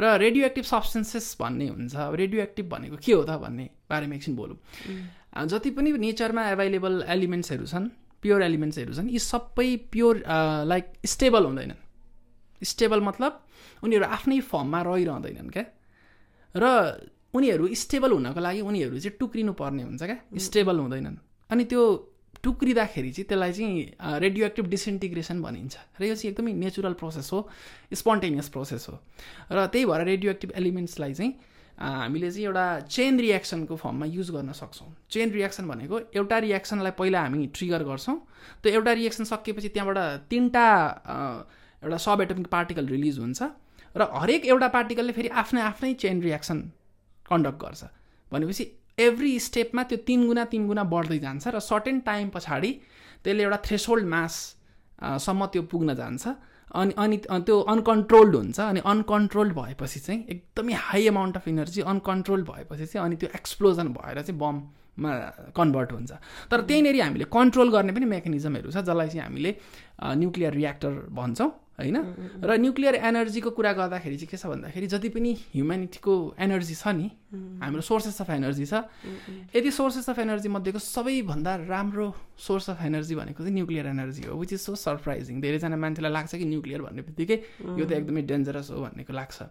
र 0.00 0.04
रेडियो 0.18 0.46
एक्टिभ 0.46 0.64
सब्सटेन्सेस 0.64 1.36
भन्ने 1.40 1.66
हुन्छ। 1.68 1.94
अब 1.96 2.14
रेडियो 2.14 2.42
एक्टिभ 2.42 2.66
भनेको 2.68 2.96
के 2.96 3.12
हो 3.12 3.22
त 3.24 3.36
भन्ने 3.40 3.64
बारेमा 3.90 4.14
एकछिन 4.16 4.34
बोलौँ। 4.36 4.58
जति 5.46 5.70
पनि 5.76 5.92
नेचरमा 5.92 6.42
एभाइलेबल 6.50 6.94
एलिमेन्ट्सहरू 7.08 7.66
छन् 7.66 7.86
प्योर 8.22 8.42
एलिमेन्ट्सहरू 8.42 8.92
छन् 8.94 9.08
यी 9.10 9.18
सबै 9.18 9.68
प्योर 9.92 10.14
लाइक 10.68 10.84
स्टेबल 11.04 11.42
हुँदैनन्। 11.44 11.80
स्टेबल 12.62 13.00
मतलब 13.00 13.32
उनीहरू 13.82 14.04
आफ्नै 14.06 14.40
फर्ममा 14.40 14.80
रहिरहँदैनन् 14.82 15.50
क्या। 15.50 15.64
र 16.54 16.64
उनीहरू 17.34 17.64
स्टेबल 17.74 18.10
हुनको 18.12 18.40
लागि 18.40 18.60
उनीहरू 18.60 18.98
चाहिँ 19.00 19.16
टुक्रिनु 19.18 19.52
पर्ने 19.56 19.82
हुन्छ 19.82 20.02
क्या। 20.04 20.18
स्टेबल 20.38 20.76
हुँदैनन्। 20.78 21.16
अनि 21.50 21.64
त्यो 21.64 21.82
टुक्रिँदाखेरि 22.42 23.10
चाहिँ 23.12 23.26
त्यसलाई 23.28 23.52
चाहिँ 23.52 24.20
रेडियो 24.20 24.46
एक्टिभ 24.46 24.66
डिसइन्टिग्रेसन 24.66 25.42
भनिन्छ। 25.42 25.76
र 26.00 26.04
यो 26.04 26.14
चाहिँ 26.14 26.30
एकदमै 26.32 26.52
नेचुरल 26.52 26.92
प्रोसेस 26.98 27.30
हो 27.32 27.48
स्पोन्टेनियस 27.94 28.48
प्रोसेस 28.48 28.86
हो। 28.90 28.98
र 29.52 29.66
त्यही 29.70 29.84
भएर 29.86 30.04
रेडियो 30.04 30.30
एक्टिभ 30.32 30.52
एलिमेन्ट्सलाई 30.56 31.14
चाहिँ 31.14 31.32
हामीले 31.78 32.30
चाहिँ 32.30 32.46
एउटा 32.46 32.64
चेन 32.90 33.20
रियाक्सनको 33.20 33.76
फर्ममा 33.76 34.06
युज 34.06 34.30
गर्न 34.30 34.52
सक्छौँ। 34.52 34.90
चेन 35.10 35.30
रियाक्सन 35.32 35.68
भनेको 35.68 36.00
एउटा 36.14 36.38
रियाक्सनलाई 36.38 36.92
पहिला 36.98 37.20
हामी 37.22 37.46
ट्रिगर 37.54 37.82
गर्छौँ। 37.84 38.16
त्यो 38.62 38.72
एउटा 38.72 38.92
रियाक्सन 38.92 39.24
सकिएपछि 39.24 39.68
त्यहाँबाट 39.68 40.28
तिनवटा 40.30 40.66
एउटा 41.82 41.96
सब 41.96 42.20
एटमिक 42.20 42.46
पार्टिकल 42.46 42.86
रिलिज 42.86 43.18
हुन्छ। 43.18 43.42
र 43.96 44.02
हरेक 44.02 44.46
एउटा 44.46 44.68
पार्टिकलले 44.68 45.12
फेरि 45.12 45.28
आफ्नै 45.28 45.60
आफ्नै 45.62 45.94
चेन 45.94 46.22
रियाक्सन 46.22 46.58
कन्डक्ट 47.30 47.58
गर्छ। 47.62 47.82
भनेपछि 48.32 48.64
एभ्री 49.02 49.38
स्टेपमा 49.40 49.82
त्यो 49.90 49.98
तिन 50.06 50.26
गुणा 50.26 50.44
तिन 50.52 50.66
गुणा 50.66 50.82
बढ्दै 50.94 51.18
जान्छ 51.18 51.48
र 51.48 51.58
सर्टेन 51.62 52.00
टाइम 52.06 52.28
पछाडि 52.34 52.72
त्यसले 53.24 53.42
एउटा 53.42 53.58
थ्रेसोल्ड 53.66 54.06
मास 54.14 54.34
सम्म 55.26 55.46
त्यो 55.52 55.62
पुग्न 55.70 55.94
जान्छ। 55.94 56.24
अनि 56.72 56.92
अनि 56.96 57.16
त्यो 57.28 57.58
अनकन्ट्रोल्ड 57.68 58.34
हुन्छ 58.36 58.60
अनि 58.60 58.80
अनकन्ट्रोल्ड 58.92 59.52
भएपछि 59.54 60.00
चाहिँ 60.00 60.20
एकदमै 60.34 60.72
high 60.82 61.06
amount 61.08 61.36
of 61.36 61.48
energy 61.48 61.80
uncontrolled 61.92 62.46
भएपछि 62.48 62.86
चाहिँ 62.86 63.04
अनि 63.06 63.16
त्यो 63.16 63.28
एक्सप्लोजन 63.36 63.88
भएर 63.92 64.20
चाहिँ 64.22 64.38
बममा 64.40 65.10
कन्भर्ट 65.56 65.92
हुन्छ। 65.92 66.12
तर 66.50 66.60
त्यहीँनिर 66.68 67.00
हामीले 67.02 67.24
कन्ट्रोल 67.32 67.70
गर्ने 67.72 67.92
पनि 67.92 68.06
मेकानिजमहरू 68.14 68.70
छ 68.70 68.76
जसलाई 68.88 69.08
चाहिँ 69.08 69.22
हामीले 69.22 69.50
न्युक्लियर 70.20 70.52
रियाक्टर 70.54 70.92
भन्छौँ। 71.12 71.50
होइन? 71.78 71.96
र 72.44 72.50
न्युक्लियर 72.58 72.94
एनर्जीको 72.94 73.50
कुरा 73.50 73.72
गर्दाखेरि 73.72 74.16
चाहिँ 74.16 74.28
के 74.30 74.36
छ 74.36 74.46
भन्दाखेरि 74.46 74.86
जति 74.86 75.08
पनि 75.08 75.32
ह्युमेनिटीको 75.54 76.12
एनर्जी 76.38 76.74
छ 76.74 76.88
नि 76.92 77.06
हाम्रो 77.62 77.80
सोर्सेस 77.80 78.20
अफ 78.20 78.30
एनर्जी 78.30 78.66
छ 78.66 78.74
यदि 79.56 79.70
सोर्सेस 79.70 80.08
अफ 80.10 80.18
एनर्जी 80.18 80.48
मध्येको 80.52 80.78
सबैभन्दा 80.78 81.52
राम्रो 81.72 82.06
सोर्स 82.36 82.70
अफ 82.70 82.84
एनर्जी 82.84 83.14
भनेको 83.14 83.40
चाहिँ 83.42 83.54
न्युक्लियर 83.54 83.86
एनर्जी 83.86 84.22
हो 84.28 84.36
विच 84.38 84.52
इज 84.52 84.60
सो 84.60 84.74
सरप्राइजिङ 84.76 85.40
धेरैजना 85.40 85.76
मान्छेलाई 85.76 86.12
लाग्छ 86.12 86.34
कि 86.34 86.44
न्युक्लियर 86.44 86.82
भन्ने 86.82 87.02
बित्तिकै 87.08 87.36
यो 87.80 87.84
त 87.84 87.92
एकदमै 87.92 88.22
डेन्जरस 88.28 88.70
हो 88.70 88.80
भन्नेको 88.84 89.12
लाग्छ। 89.12 89.42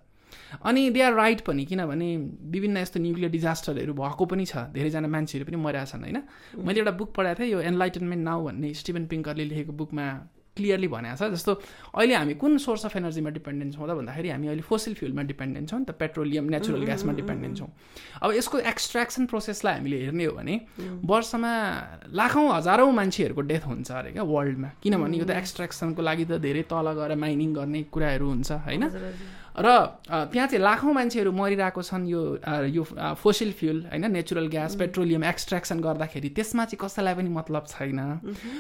अनि 0.64 0.90
दे 0.96 1.02
आर 1.02 1.14
राइट 1.14 1.42
पनि 1.44 1.66
किनभने 1.66 2.08
विभिन्न 2.54 2.78
यस्तो 2.78 3.00
न्युक्लियर 3.00 3.32
डिजास्टरहरू 3.32 3.94
भएको 3.94 4.26
पनि 4.26 4.46
छ 4.46 4.72
धेरैजना 4.72 5.08
मान्छेहरू 5.08 5.46
पनि 5.50 5.58
मरेका 5.60 5.86
छन् 5.92 6.04
होइन? 6.08 6.20
मैले 6.56 6.80
एउटा 6.80 6.92
बुक 6.96 7.10
पढाएको 7.16 7.40
थिएँ 7.44 7.52
यो 7.52 7.60
एनलाइटनमेन्ट 7.68 8.24
नाउ 8.24 8.40
भन्ने 8.46 8.74
स्टिभन 8.74 9.06
पिङ्करले 9.12 9.46
लेखेको 9.52 9.74
बुकमा 9.76 10.06
क्लियरली 10.52 10.88
भनेको 10.88 11.16
छ। 11.16 11.32
जस्तो 11.32 11.52
अहिले 11.96 12.16
हामी 12.16 12.34
कुन 12.36 12.58
सोर्स 12.58 12.86
अफ 12.86 12.96
एनर्जीमा 12.98 13.30
डिपेन्डेन्ट 13.32 13.72
छौँ 13.76 13.88
त 13.88 13.92
भन्दाखेरि 13.96 14.30
हामी 14.30 14.48
अहिले 14.48 14.64
फोसिल 14.68 14.94
फ्युलमा 15.00 15.22
डिपेन्डेन्ट 15.32 15.70
छौँ 15.70 15.80
नि 15.80 15.86
त 15.86 15.92
पेट्रोलियम 15.96 16.46
नेचुरल 16.52 16.84
ग्यासमा 16.86 17.14
डिपेन्डेन्ट 17.16 17.58
छौँ। 17.58 17.70
अब 18.22 18.30
यसको 18.36 18.58
एक्सट्र्याक्सन 18.60 19.26
प्रोसेसलाई 19.32 19.74
हामीले 19.80 19.98
हेर्ने 20.06 20.26
हो 20.26 20.34
भने 20.36 20.56
वर्षमा 21.08 21.54
लाखौँ 22.12 22.48
हजारौँ 22.52 22.92
मान्छेहरूको 22.92 23.42
डेथ 23.42 23.64
हुन्छ 23.68 23.92
अरे 23.92 24.12
क्या 24.12 24.24
वर्ल्डमा। 24.24 24.70
किनभने 24.84 25.18
यो 25.18 25.26
त 25.26 25.32
एक्सट्र्याक्सनको 25.40 26.02
लागि 26.02 26.26
त 26.26 26.44
धेरै 26.44 26.64
तल 26.68 26.88
गएर 27.00 27.16
माइनिङ 27.16 27.50
गर्ने 27.56 27.82
कुराहरू 27.88 28.28
हुन्छ 28.28 28.52
होइन? 28.68 28.84
र 29.52 29.68
त्यहाँ 30.32 30.48
चाहिँ 30.48 30.64
लाखौँ 30.64 30.94
मान्छेहरू 30.94 31.32
मरिरहेको 31.32 31.82
छन् 31.82 32.08
यो 32.08 32.22
यो 32.72 32.84
फोसिल 33.20 33.52
फ्युल 33.52 33.78
होइन 33.92 34.12
नेचुरल 34.12 34.48
ग्यास 34.48 34.76
पेट्रोलियम 34.80 35.24
एक्सट्र्याक्सन 35.24 35.80
गर्दाखेरि। 35.82 36.30
त्यसमा 36.32 36.66
चाहिँ 36.66 36.80
कसैलाई 36.80 37.14
पनि 37.16 37.30
मतलब 37.30 37.66
छैन। 37.68 38.00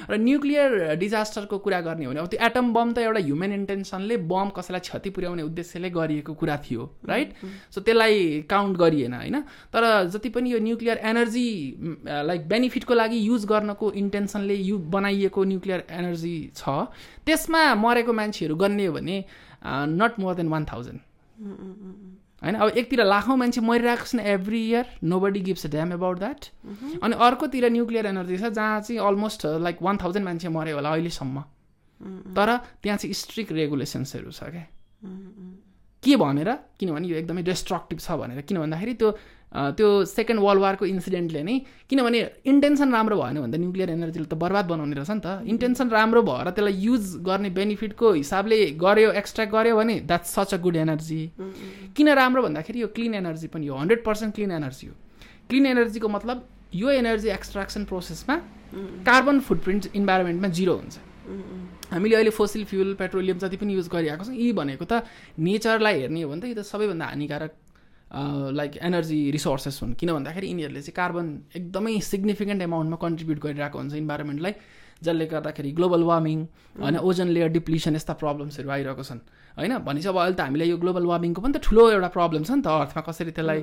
र 0.09 0.17
न्युक्लियर 0.19 0.95
डिजास्टरको 0.99 1.57
कुरा 1.57 1.79
गर्ने 1.81 2.05
हो 2.05 2.11
भने 2.11 2.19
अब 2.19 2.27
त्यो 2.27 2.39
एटम 2.45 2.73
बम 2.73 2.91
त 2.91 2.97
एउटा 3.07 3.19
ह्युमन 3.23 3.51
इन्टेन्सनले 3.53 4.17
बम 4.27 4.49
कसैलाई 4.51 4.81
क्षति 4.81 5.09
पुर्याउने 5.15 5.43
उद्देश्यले 5.43 5.89
गरिएको 5.89 6.33
कुरा 6.33 6.57
थियो 6.65 6.83
राइट 7.07 7.29
सो 7.71 7.81
त्यसलाई 7.81 8.45
काउन्ट 8.49 8.77
गरिएन 8.77 9.13
होइन? 9.13 9.37
तर 9.71 9.83
जति 10.11 10.29
पनि 10.29 10.51
यो 10.53 10.59
न्युक्लियर 10.59 10.97
एनर्जी 11.11 11.47
लाइक 12.07 12.47
बेनिफिटको 12.47 12.93
लागि 12.93 13.17
युज 13.27 13.45
गर्नको 13.47 13.91
इन्टेन्सनले 14.03 14.55
यु 14.55 14.77
बनाइएको 14.91 15.43
न्युक्लियर 15.43 15.85
एनर्जी 15.89 16.35
छ 16.55 16.91
त्यसमा 17.25 17.63
मरेको 17.75 18.13
मान्छेहरू 18.13 18.55
गन्ने 18.55 18.85
हो 18.85 18.93
भने 18.93 19.17
not 19.61 20.19
more 20.19 20.35
than 20.35 20.47
one 20.47 20.65
thousand 20.65 20.99
होइन 22.41 22.55
अब 22.55 22.77
एकतिर 22.77 23.03
लाखौँ 23.05 23.37
मान्छे 23.37 23.61
मरिरहेको 23.61 24.05
छ 24.05 24.25
every 24.33 24.59
year 24.67 24.85
nobody 25.19 25.39
gives 25.47 25.65
damn 25.73 25.93
about 25.93 26.17
that 26.19 26.45
अनि 27.03 27.15
अर्कोतिर 27.25 27.69
न्युक्लियर 27.71 28.05
एनर्जी 28.05 28.37
छ 28.37 28.49
जहाँ 28.57 28.81
चाहिँ 28.81 28.99
अलमोस्ट 29.07 29.45
लाइक 29.61 29.81
वान 29.81 29.97
थाउजन्ड 30.03 30.25
मान्छे 30.25 30.49
मऱ्यो 30.49 30.75
होला 30.75 30.89
अहिलेसम्म। 30.91 31.43
तर 32.35 32.49
त्यहाँ 32.81 32.97
चाहिँ 32.97 33.13
स्ट्रिक्ट 33.13 33.51
रेगुलेसन्सहरू 33.53 34.31
छ 34.31 34.43
क्या 34.49 34.65
के 36.03 36.15
भनेर? 36.17 36.49
किनभने 36.79 37.07
यो 37.07 37.15
एकदमै 37.17 37.41
डिस्ट्रक्टिभ 37.45 37.99
छ 37.99 38.11
भनेर। 38.17 38.41
किन 38.41 38.57
भन्दाखेरि 38.57 38.93
त्यो 38.97 39.09
त्यो 39.51 39.87
सेकेन्ड 40.07 40.39
वर्ल्ड 40.41 40.61
वारको 40.61 40.85
इन्सिडेन्टले 40.85 41.41
नै 41.43 41.55
किनभने 41.89 42.19
इन्टेन्सन 42.51 42.91
राम्रो 42.95 43.15
भएन 43.21 43.37
भने 43.41 43.51
त 43.51 43.59
न्युक्लियर 43.59 43.89
एनर्जीले 43.91 44.25
त 44.25 44.35
बर्बाद 44.43 44.65
बनाउने 44.71 44.95
रहेछ 44.95 45.11
नि 45.11 45.19
त। 45.19 45.43
इन्टेन्सन 45.51 45.89
राम्रो 45.91 46.21
भएर 46.23 46.49
त्यसलाई 46.55 46.75
युज 46.87 47.03
गर्ने 47.27 47.49
बेनिफिटको 47.59 48.11
हिसाबले 48.13 48.57
गऱ्यो 48.79 49.11
एक्सट्र्याक्ट 49.21 49.53
गऱ्यो 49.55 49.75
भने 49.75 49.95
that's 50.07 50.29
such 50.35 50.53
a 50.53 50.57
good 50.63 50.75
energy 50.87 51.21
किन 51.95 52.09
राम्रो 52.21 52.41
भन्दाखेरि 52.47 52.81
यो 52.81 52.87
क्लिन 52.95 53.13
एनर्जी 53.21 53.47
पनि 53.51 53.67
हो। 53.67 53.75
हन्ड्रेड 53.75 54.03
पर्सेन्ट 54.07 54.35
क्लिन 54.35 54.51
एनर्जी 54.51 54.87
हो। 54.87 54.93
क्लिन 55.49 55.65
एनर्जीको 55.75 56.07
मतलब 56.07 56.47
यो 56.75 56.89
एनर्जी 56.89 57.29
एक्सट्राक्सन 57.29 57.85
प्रोसेसमा 57.91 58.35
कार्बन 59.03 59.39
फुटप्रिन्ट 59.47 59.83
इन्भाइरोमेन्टमा 59.95 60.47
जिरो 60.59 60.75
हुन्छ। 60.79 60.95
हामीले 61.91 62.15
अहिले 62.15 62.31
फोसिल 62.31 62.63
फ्युल 62.71 62.93
पेट्रोलियम 62.95 63.37
जति 63.37 63.57
पनि 63.59 63.73
युज 63.75 63.87
गरिरहेको 63.91 64.23
छौँ 64.23 64.35
यी 64.35 64.51
भनेको 64.55 64.85
त 64.87 65.03
नेचरलाई 65.35 65.99
हेर्ने 65.99 66.21
हो 66.23 66.29
भने 66.31 66.41
त 66.41 66.45
यो 66.47 66.55
त 66.55 66.63
सबैभन्दा 66.63 67.05
हानिकारक 67.05 67.51
लाइक 68.11 68.77
एनर्जी 68.77 69.19
रिसोर्सेस 69.31 69.79
हुन्। 69.83 69.93
किन 69.95 70.11
भन्दाखेरि 70.13 70.47
यिनीहरूले 70.47 70.81
चाहिँ 70.81 70.95
कार्बन 70.95 71.25
एकदमै 71.55 71.99
सिग्निफिकेन्ट 72.11 72.61
एमाउन्टमा 72.61 72.97
कन्ट्रिब्युट 73.01 73.39
गरिरहेको 73.39 73.77
हुन्छ 73.79 73.93
इन्भाइरोमेन्टलाई 73.95 74.53
जसले 75.01 75.25
गर्दाखेरि 75.25 75.71
ग्लोबल 75.79 76.03
वार्मिङ 76.03 76.39
होइन 76.81 76.97
ओजन 76.99 77.27
लेयर 77.35 77.49
डिप्लिसन 77.57 77.95
यस्ता 77.95 78.13
प्रब्लम्सहरू 78.23 78.69
आइरहेको 78.69 79.03
छन्। 79.03 79.19
होइन? 79.57 79.77
भनेपछि 79.87 80.07
अब 80.07 80.17
अहिले 80.17 80.35
त 80.35 80.41
हामीलाई 80.41 80.69
यो 80.69 80.77
ग्लोबल 80.77 81.05
वार्मिङको 81.11 81.41
पनि 81.41 81.53
त 81.53 81.63
ठुलो 81.63 81.89
एउटा 81.91 82.09
प्रब्लम 82.17 82.43
छ 82.43 82.51
नि 82.51 82.61
त 82.61 82.67
अर्थमा 82.67 83.01
कसरी 83.07 83.31
त्यसलाई 83.31 83.59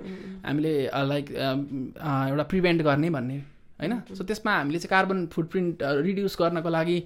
हामीले 0.49 0.73
लाइक 1.13 1.27
एउटा 1.31 2.45
प्रिभेन्ट 2.51 2.83
गर्ने 2.83 3.11
भन्ने। 3.11 3.39
होइन? 3.79 3.95
सो 4.11 4.25
त्यसमा 4.25 4.53
हामीले 4.59 4.79
चाहिँ 4.83 4.91
कार्बन 4.91 5.19
फुटप्रिन्ट 5.31 5.77
रिड्युस 6.09 6.35
गर्नको 6.41 6.69
लागि 6.69 6.99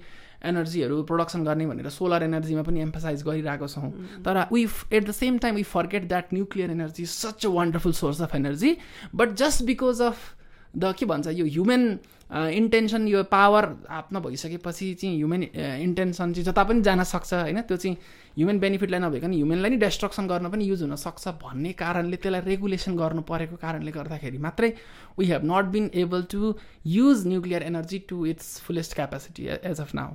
एनर्जीहरू 0.45 1.01
प्रोडक्सन 1.09 1.43
गर्ने 1.43 1.65
भनेर 1.67 1.89
सोलर 1.89 2.23
एनर्जीमा 2.23 2.61
पनि 2.63 2.81
एम्फसाइज 2.81 3.23
गरिरहेको 3.23 3.67
छौँ। 3.67 3.91
तर 4.25 4.45
we 4.53 4.63
at 4.91 5.03
the 5.07 5.11
same 5.11 5.37
time 5.43 5.55
we 5.55 5.63
forget 5.73 6.07
that 6.07 6.33
nuclear 6.33 6.71
energy 6.71 7.05
such 7.05 7.45
a 7.45 7.49
wonderful 7.49 7.93
source 7.99 8.21
of 8.21 8.35
energy 8.35 8.77
but 9.15 9.35
just 9.43 9.63
because 9.65 10.01
of 10.01 10.33
the 10.75 10.93
के 10.99 11.05
भन्छ 11.05 11.27
यो 11.27 11.45
ह्युमन 11.45 11.97
इन्टेन्सन 12.33 13.07
यो 13.07 13.21
पावर 13.29 13.65
हातमा 13.89 14.19
भइसकेपछि 14.19 14.93
चाहिँ 15.01 15.15
ह्युमन 15.15 15.43
इन्टेन्सन 15.85 16.33
चाहिँ 16.33 16.45
जता 16.45 16.63
पनि 16.63 16.81
जान 16.81 17.03
सक्छ 17.03 17.33
होइन? 17.33 17.61
त्यो 17.61 17.77
चाहिँ 17.77 17.97
ह्युमन 18.37 18.59
बेनिफिटलाई 18.59 18.99
नभइकन 18.99 19.33
ह्युमनलाई 19.33 19.69
नै 19.69 19.77
डेस्ट्रक्सन 19.77 20.27
गर्न 20.27 20.49
पनि 20.49 20.65
युज 20.65 20.81
हुनसक्छ 20.81 21.27
भन्ने 21.43 21.71
कारणले 21.77 22.17
त्यसलाई 22.17 22.41
रेगुलेसन 22.49 22.95
गर्नु 22.97 23.21
परेको 23.29 23.55
कारणले 23.61 23.91
गर्दाखेरि 23.93 24.37
मात्रै 24.49 24.73
we 25.19 25.25
have 25.29 25.45
not 25.53 25.65
been 25.77 25.89
able 26.03 26.23
to 26.33 26.53
use 26.97 27.27
nuclear 27.27 27.63
energy 27.69 27.99
to 28.09 28.25
its 28.33 28.59
fullest 28.65 28.95
capacity 28.95 29.47
as 29.61 29.81
of 29.81 29.93
now 29.95 30.13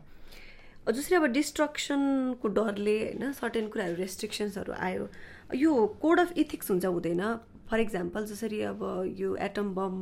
जसरी 0.90 1.16
अब 1.16 1.24
डिस्ट्रक्सनको 1.32 2.48
डरले 2.58 2.96
होइन 2.98 3.32
सर्टेन 3.32 3.68
कुराहरू 3.68 3.94
रेस्ट्रिक्सन्सहरू 3.96 4.72
आयो 4.88 5.08
यो 5.54 5.86
कोड 6.02 6.20
अफ 6.20 6.32
इथिक्स 6.38 6.70
हुन्छ 6.70 6.84
हुँदैन। 6.84 7.22
फर 7.70 7.80
इक्जाम्पल 7.80 8.24
जसरी 8.26 8.60
अब 8.64 8.84
यो 9.18 9.34
एटम 9.46 9.74
बम 9.74 9.96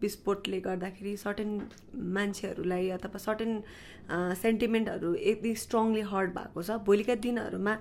विस्फोटले 0.00 0.58
गर्दाखेरि 0.60 1.16
सर्टेन 1.16 1.50
मान्छेहरूलाई 2.16 2.88
अथवा 2.96 3.18
सर्टेन 3.18 3.62
सेन्टिमेन्टहरू 4.42 5.14
यति 5.14 5.54
स्ट्रङली 5.62 6.00
हर्ट 6.10 6.30
भएको 6.34 6.62
छ 6.62 6.78
भोलिका 6.88 7.14
दिनहरूमा 7.26 7.74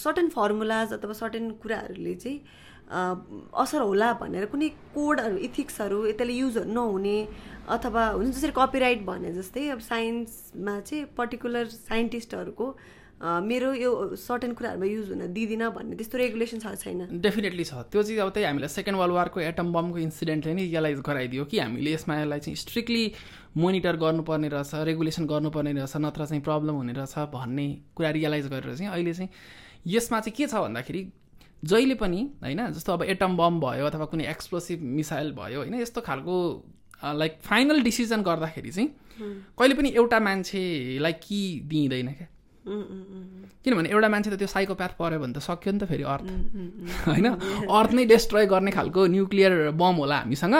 सर्टेन 0.00 0.28
फर्मुलाज 0.30 0.92
अथवा 0.92 1.12
सर्टेन 1.20 1.50
कुराहरूले 1.62 2.14
चाहिँ 2.14 2.40
असर 2.88 3.80
होला 3.80 4.12
भनेर 4.20 4.44
कुनै 4.52 4.68
कोडहरू 4.94 5.36
इथिक्सहरू 5.48 6.02
त्यसले 6.12 6.34
युजहरू 6.34 6.72
नहुने 6.72 7.16
अथवा 7.68 8.04
हुन्छ 8.16 8.34
जसरी 8.36 8.52
कपिराइट 8.56 9.04
भने 9.04 9.32
जस्तै 9.34 9.68
अब 9.70 9.80
साइन्समा 9.88 10.78
चाहिँ 10.80 11.04
पर्टिकुलर 11.16 11.66
साइन्टिस्टहरूको 11.68 12.68
मेरो 13.18 13.72
यो 13.74 13.90
सर्टेन 14.14 14.52
कुराहरूमा 14.54 14.86
युज 14.86 15.08
हुन 15.10 15.32
दिँदिनँ 15.34 15.70
भन्ने 15.74 15.96
त्यस्तो 15.98 16.18
रेगुलेसन 16.18 16.58
छ 16.64 16.72
छैन। 16.78 17.20
डेफिनेटली 17.20 17.64
छ। 17.64 17.82
त्यो 17.90 18.02
चाहिँ 18.02 18.20
अब 18.22 18.30
त्यही 18.30 18.46
हामीलाई 18.46 18.68
सेकेन्ड 18.70 18.98
वर्ल्ड 18.98 19.14
वारको 19.14 19.40
एटम 19.40 19.72
बमको 19.74 19.98
इन्सिडेन्टले 19.98 20.54
नै 20.54 20.64
रियलाइज 20.64 21.00
गराइदियो 21.02 21.44
कि 21.44 21.58
हामीले 21.58 21.92
यसमा 21.92 22.20
यसलाई 22.20 22.40
चाहिँ 22.40 22.56
स्ट्रिक्टली 22.56 23.04
मोनिटर 23.58 23.96
गर्नुपर्ने 23.98 24.48
रहेछ 24.48 24.74
रेगुलेसन 24.86 25.26
गर्नुपर्ने 25.26 25.72
रहेछ 25.82 25.96
नत्र 25.98 26.26
चाहिँ 26.26 26.42
प्रब्लम 26.46 26.74
हुने 26.80 26.92
रहेछ 26.94 27.18
भन्ने 27.34 27.66
कुरा 27.98 28.10
रियलाइज 28.22 28.46
गरेर 28.54 28.74
चाहिँ 28.76 28.92
अहिले 28.92 29.12
चाहिँ 29.12 29.30
यसमा 29.86 30.20
चाहिँ 30.20 30.36
के 30.38 30.46
छ 30.46 30.54
भन्दाखेरि 30.54 31.02
जहिले 31.64 31.94
पनि 31.94 32.30
होइन 32.42 32.66
जस्तो 32.72 32.92
अब 32.92 33.02
एटम 33.02 33.36
बम 33.36 33.60
भयो 33.60 33.86
अथवा 33.86 34.04
कुनै 34.04 34.24
एक्सप्लोसिभ 34.30 34.82
मिसाइल 34.82 35.32
भयो 35.32 35.58
होइन 35.58 35.74
यस्तो 35.74 36.00
खालको 36.00 36.34
लाइक 37.04 37.38
फाइनल 37.42 37.82
डिसिजन 37.82 38.22
गर्दाखेरि 38.22 38.70
चाहिँ 38.70 38.88
कहिले 39.58 39.74
पनि 39.74 39.88
एउटा 39.88 40.20
मान्छेलाई 40.20 41.12
कि 41.12 41.60
दिइँदैन 41.64 42.12
क्या। 42.12 42.26
किनभने 42.68 43.88
एउटा 43.88 44.08
मान्छे 44.08 44.30
त 44.30 44.36
त्यो 44.38 44.48
साइकोप्याथ 44.48 44.92
पऱ्यो 44.98 45.18
भने 45.18 45.32
त 45.32 45.40
सक्यो 45.42 45.72
नि 45.72 45.78
त 45.78 45.84
फेरि 45.90 46.04
अर्थ। 46.04 46.28
होइन? 47.08 47.26
अर्थ 47.68 47.90
नै 47.92 48.04
डेस्ट्रोय 48.06 48.46
गर्ने 48.46 48.70
खालको 48.70 49.00
न्युक्लियर 49.12 49.52
बम 49.74 49.96
होला 50.02 50.16
हामीसँग। 50.24 50.54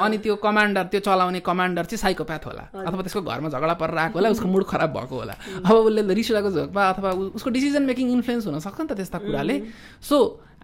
अनि 0.00 0.16
त्यो 0.18 0.34
कमान्डर 0.44 0.84
त्यो 0.92 1.00
चलाउने 1.00 1.40
कमान्डर 1.40 1.84
चाहिँ 1.90 2.00
साइकोप्याथ 2.04 2.44
होला। 2.48 2.64
अथवा 2.84 3.02
त्यसको 3.06 3.22
घरमा 3.22 3.48
झगडा 3.48 3.74
परेर 3.80 3.98
आएको 3.98 4.16
होला 4.18 4.28
उसको 4.34 4.48
मुड 4.48 4.64
खराब 4.66 4.90
भएको 4.96 5.14
होला। 5.14 5.34
अब 5.64 5.74
उसले 5.88 6.02
रिस 6.14 6.30
उठाएको 6.30 6.50
झोकमा 6.50 6.82
अथवा 6.90 7.10
उसको 7.38 7.50
डिसिजन 7.50 7.82
मेकिङ 7.86 8.06
इन्फ्लुएन्स 8.18 8.46
हुनसक्छ 8.46 8.80
नि 8.80 8.86
त 8.88 8.92
त्यस्ता 8.98 9.18
कुराले। 9.24 9.56
सो 10.02 10.16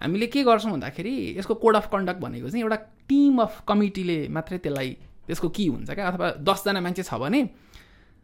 हामीले 0.03 0.27
के 0.27 0.43
गर्छौँ 0.45 0.73
भन्दाखेरि 0.73 1.39
यसको 1.39 1.55
कोड 1.57 1.77
अफ 1.77 1.87
कन्डक्ट 1.93 2.21
भनेको 2.21 2.49
चाहिँ 2.51 2.63
एउटा 2.65 2.79
टिम 3.09 3.35
अफ 3.41 3.63
कमिटीले 3.69 4.19
मात्रै 4.29 4.59
त्यसलाई 4.59 4.91
त्यसको 5.27 5.49
के 5.49 5.65
हुन्छ 5.67 5.91
क्या? 5.91 6.05
अथवा 6.09 6.27
दसजना 6.45 6.81
मान्छे 6.81 7.03
छ 7.03 7.15
भने 7.17 7.41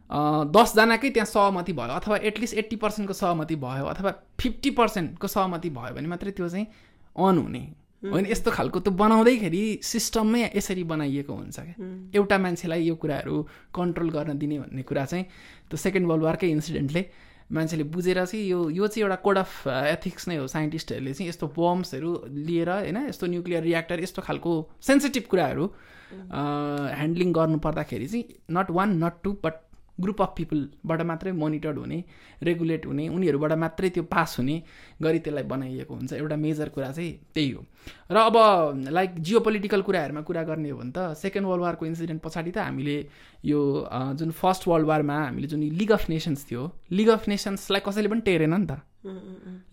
दसजनाकै 0.09 1.09
त्यहाँ 1.09 1.25
सहमति 1.25 1.73
भयो 1.73 1.95
अथवा 1.95 2.17
एटलिस्ट 2.29 2.57
एट्टी 2.57 2.75
पर्सेन्टको 2.75 3.13
सहमति 3.13 3.55
भयो 3.55 3.85
अथवा 3.85 4.11
फिफ्टी 4.39 4.69
पर्सेन्टको 4.79 5.27
सहमति 5.27 5.69
भयो 5.69 5.95
भने 5.95 6.07
मात्रै 6.07 6.31
त्यो 6.31 6.49
चाहिँ 6.49 6.67
अन 7.17 7.37
हुने। 7.37 7.63
होइन 8.03 8.25
यस्तो 8.27 8.51
खालको 8.51 8.79
त्यो 8.79 8.93
बनाउँदैखेरि 8.93 9.63
सिस्टममै 9.83 10.51
यसरी 10.55 10.83
बनाइएको 10.83 11.33
हुन्छ 11.33 11.59
क्या। 11.59 11.75
एउटा 12.15 12.37
मान्छेलाई 12.37 12.83
यो 12.83 12.95
कुराहरू 12.95 13.41
कन्ट्रोल 13.75 14.09
गर्न 14.09 14.37
दिने 14.37 14.59
भन्ने 14.59 14.83
कुरा 14.83 15.05
चाहिँ 15.05 15.25
त्यो 15.69 15.77
सेकेन्ड 15.77 16.07
वर्ल्ड 16.07 16.23
वारकै 16.23 16.49
इन्सिडेन्टले 16.51 17.05
मान्छेले 17.51 17.83
बुझेर 17.95 18.25
चाहिँ 18.25 18.45
यो 18.45 18.59
यो 18.69 18.87
चाहिँ 18.87 19.03
एउटा 19.03 19.15
कोड 19.23 19.37
अफ 19.37 19.67
एथिक्स 19.67 20.27
नै 20.27 20.35
हो 20.35 20.47
साइन्टिस्टहरूले 20.47 21.13
चाहिँ 21.13 21.29
यस्तो 21.29 21.47
बम्सहरू 21.57 22.11
लिएर 22.43 22.69
होइन 22.69 22.97
यस्तो 23.07 23.27
न्युक्लियर 23.27 23.63
रियाक्टर 23.63 24.03
यस्तो 24.03 24.21
खालको 24.21 24.51
सेन्सिटिभ 24.81 25.23
कुराहरू 25.23 25.65
ह्यान्डलिङ 26.91 27.33
गर्नु 27.33 27.57
पर्दाखेरि 27.59 28.07
चाहिँ 28.07 28.25
not 28.51 28.71
one 28.71 29.03
not 29.03 29.23
two 29.23 29.31
but 29.43 29.53
group 30.01 30.21
of 30.21 30.33
पिपलबाट 30.37 31.01
मात्रै 31.01 31.31
मोनिटर्ड 31.31 31.77
हुने 31.77 32.03
रेगुलेट 32.43 32.85
हुने 32.85 33.07
उनीहरूबाट 33.09 33.51
मात्रै 33.63 33.89
त्यो 33.89 34.03
पास 34.09 34.35
हुने 34.39 34.55
गरी 35.01 35.19
त्यसलाई 35.19 35.43
बनाइएको 35.43 35.93
हुन्छ। 35.93 36.13
एउटा 36.13 36.35
मेजर 36.35 36.69
कुरा 36.69 36.91
चाहिँ 36.91 37.11
त्यही 37.33 37.51
हो। 37.51 37.61
र 38.11 38.17
अब 38.17 38.35
लाइक 38.89 39.19
जियो 39.19 39.39
पोलिटिकल 39.39 39.81
कुराहरूमा 39.81 40.21
कुरा 40.21 40.43
गर्ने 40.43 40.69
हो 40.69 40.77
भने 40.77 40.91
त 40.91 41.13
सेकेन्ड 41.13 41.47
वर्ल्ड 41.47 41.63
वारको 41.63 41.85
इन्सिडेन्ट 41.85 42.21
पछाडि 42.21 42.51
त 42.51 42.57
हामीले 42.57 42.97
यो 43.45 43.59
जुन 44.17 44.31
फर्स्ट 44.31 44.67
वर्ल्ड 44.67 44.87
वारमा 44.87 45.17
हामीले 45.29 45.47
जुन 45.47 45.61
लिग 45.77 45.91
अफ 45.91 46.09
नेसन्स 46.09 46.49
थियो 46.49 46.63
लिग 46.91 47.09
अफ 47.09 47.27
नेसन्सलाई 47.27 47.81
कसैले 47.85 48.09
पनि 48.09 48.21
टेरेन 48.25 48.53
नि 48.53 48.65
त। 48.65 48.81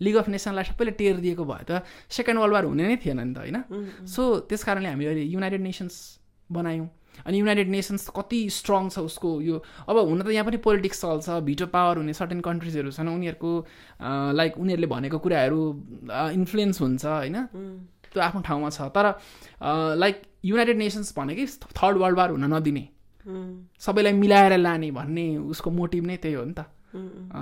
लिग 0.01 0.15
अफ 0.15 0.27
नेसनलाई 0.29 0.63
सबैले 0.69 0.91
टेर 1.01 1.15
दिएको 1.17 1.43
भए 1.45 1.63
त 1.65 1.81
सेकेन्ड 2.11 2.39
वर्ल्ड 2.39 2.53
वार 2.53 2.65
हुने 2.67 2.87
नै 2.87 2.97
थिएन 2.99 3.19
नि 3.19 3.33
त 3.33 3.37
होइन? 3.41 3.57
सो 4.05 4.21
त्यस 4.45 4.63
कारणले 4.63 4.89
हामीले 4.91 5.09
अहिले 5.09 5.23
युनाइटेड 5.33 5.61
नेसन्स 5.61 5.95
बनायौँ। 6.51 6.87
अनि 7.25 7.39
युनाइटेड 7.39 7.69
नेसन्स 7.69 8.09
कति 8.15 8.39
स्ट्रङ 8.49 8.89
छ 8.89 8.99
उसको 8.99 9.29
यो। 9.41 9.55
अब 9.89 9.97
हुन 9.97 10.21
त 10.21 10.27
यहाँ 10.31 10.45
पनि 10.45 10.57
पोलिटिक्स 10.57 11.01
चल्छ 11.01 11.29
भिटो 11.45 11.65
पावर 11.69 11.97
हुने 11.97 12.13
सर्टेन 12.13 12.41
कन्ट्रिजहरू 12.41 12.91
छन् 12.91 13.09
उनीहरूको 13.09 13.51
लाइक 14.35 14.57
उनीहरूले 14.57 14.87
भनेको 14.87 15.17
कुराहरू 15.19 15.59
इन्फ्लुएन्स 16.39 16.81
हुन्छ 16.81 17.05
होइन? 17.05 17.37
त्यो 18.11 18.21
आफ्नो 18.21 18.41
ठाउँमा 18.41 18.69
छ। 18.69 18.89
तर 18.95 19.05
लाइक 19.97 20.15
युनाइटेड 20.45 20.77
नेसन्स 20.77 21.13
भनेकै 21.17 21.45
थर्ड 21.77 21.97
वर्ल्ड 21.97 22.17
वार 22.17 22.29
हुन 22.31 22.45
नदिने। 22.53 22.85
सबैलाई 23.79 24.13
मिलाएर 24.17 24.57
लाने 24.57 24.91
भन्ने 24.91 25.25
उसको 25.37 25.69
मोटिभ 25.71 26.03
नै 26.05 26.17
त्यही 26.17 26.35
हो 26.35 26.45
नि 26.45 26.53
त। 26.57 26.65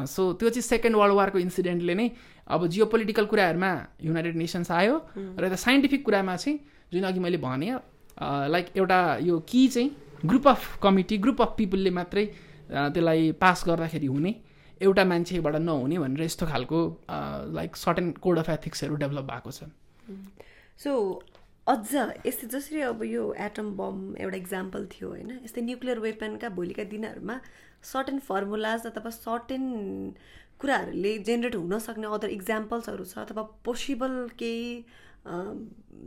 सो 0.05 0.33
त्यो 0.37 0.49
चाहिँ 0.49 0.61
सेकेन्ड 0.61 0.95
वर्ल्ड 0.95 1.15
वारको 1.15 1.39
इन्सिडेन्टले 1.39 1.93
नै 1.95 2.07
अब 2.47 2.67
जियो 2.67 2.85
पोलिटिकल 2.85 3.25
कुराहरूमा 3.25 3.71
युनाइटेड 4.03 4.35
नेसन्स 4.35 4.71
आयो 4.71 4.95
र 5.15 5.45
यता 5.45 5.55
साइन्टिफिक 5.57 6.05
कुरामा 6.05 6.35
चाहिँ 6.35 6.59
जुन 6.93 7.03
अघि 7.09 7.19
मैले 7.19 7.37
भने 7.37 7.69
लाइक 8.21 8.77
एउटा 8.77 8.99
यो 9.23 9.39
कि 9.49 9.67
चाहिँ 9.67 9.89
group 10.25 10.47
of 10.47 10.77
committee 10.83 11.17
group 11.17 11.41
of 11.41 11.53
पिपलले 11.57 11.89
मात्रै 11.97 12.25
त्यसलाई 12.69 13.31
पास 13.41 13.63
गर्दाखेरि 13.67 14.07
हुने 14.07 14.35
एउटा 14.81 15.03
मान्छेबाट 15.05 15.55
नहुने 15.55 15.97
भनेर 15.99 16.23
यस्तो 16.23 16.45
खालको 16.47 16.79
लाइक 17.55 17.75
सर्टेन 17.75 18.11
कोड 18.25 18.39
अफ 18.39 18.49
एथिक्सहरू 18.49 18.95
डेभलप 19.03 19.25
भएको 19.31 19.51
छ। 19.51 19.63
सो 20.79 20.91
अझ 21.67 21.95
यस्तै 22.25 22.47
जसरी 22.47 22.81
अब 22.81 23.03
यो 23.03 23.23
एटम 23.47 23.71
बम 23.77 23.97
एउटा 24.19 24.37
इक्जाम्पल 24.37 24.85
थियो 24.91 25.09
होइन? 25.09 25.31
यस्तै 25.45 25.61
न्युक्लियर 25.61 25.99
वेपनका 25.99 26.49
भोलिका 26.59 26.83
दिनहरूमा 26.93 27.39
सर्टेन 27.91 28.19
फर्मुलाज 28.29 28.85
अथवा 28.87 29.09
सर्टेन 29.17 29.65
कुराहरूले 30.61 31.17
जेनेरेट 31.27 31.55
हुन 31.55 31.77
सक्ने 31.79 32.07
अदर 32.15 32.29
इक्जाम्पल्सहरू 32.29 33.03
छ 33.11 33.17
अथवा 33.19 33.43
पोसिबल 33.65 34.15
केही 34.39 34.63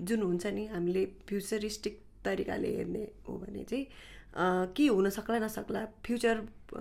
जुन 0.09 0.23
हुन्छ 0.23 0.47
नि 0.57 0.67
हामीले 0.67 1.05
फ्युचरिस्टिक 1.29 2.01
तरिकाले 2.25 2.77
हेर्ने 2.77 3.05
हो 3.29 3.33
भने 3.39 3.65
चाहिँ 3.65 3.87
के 4.75 4.87
हुन 4.89 5.09
सक्ला 5.11 5.39
नसक्ला 5.39 5.85
फ्युचर 6.05 6.37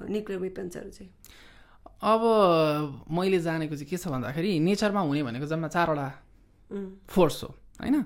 न्युक्लियर 0.09 0.41
वेपन्सहरू 0.41 0.89
चाहिँ? 0.89 1.11
अब 2.03 2.21
मैले 3.11 3.39
जानेको 3.39 3.75
चाहिँ 3.75 3.89
के 3.89 3.97
छ 3.97 4.07
भन्दाखेरि 4.07 4.59
नेचरमा 4.59 5.01
हुने 5.01 5.23
भनेको 5.23 5.45
जम्मा 5.45 5.67
चारवटा 5.67 6.07
फोर्स 7.09 7.43
हो 7.43 7.49
होइन? 7.81 8.03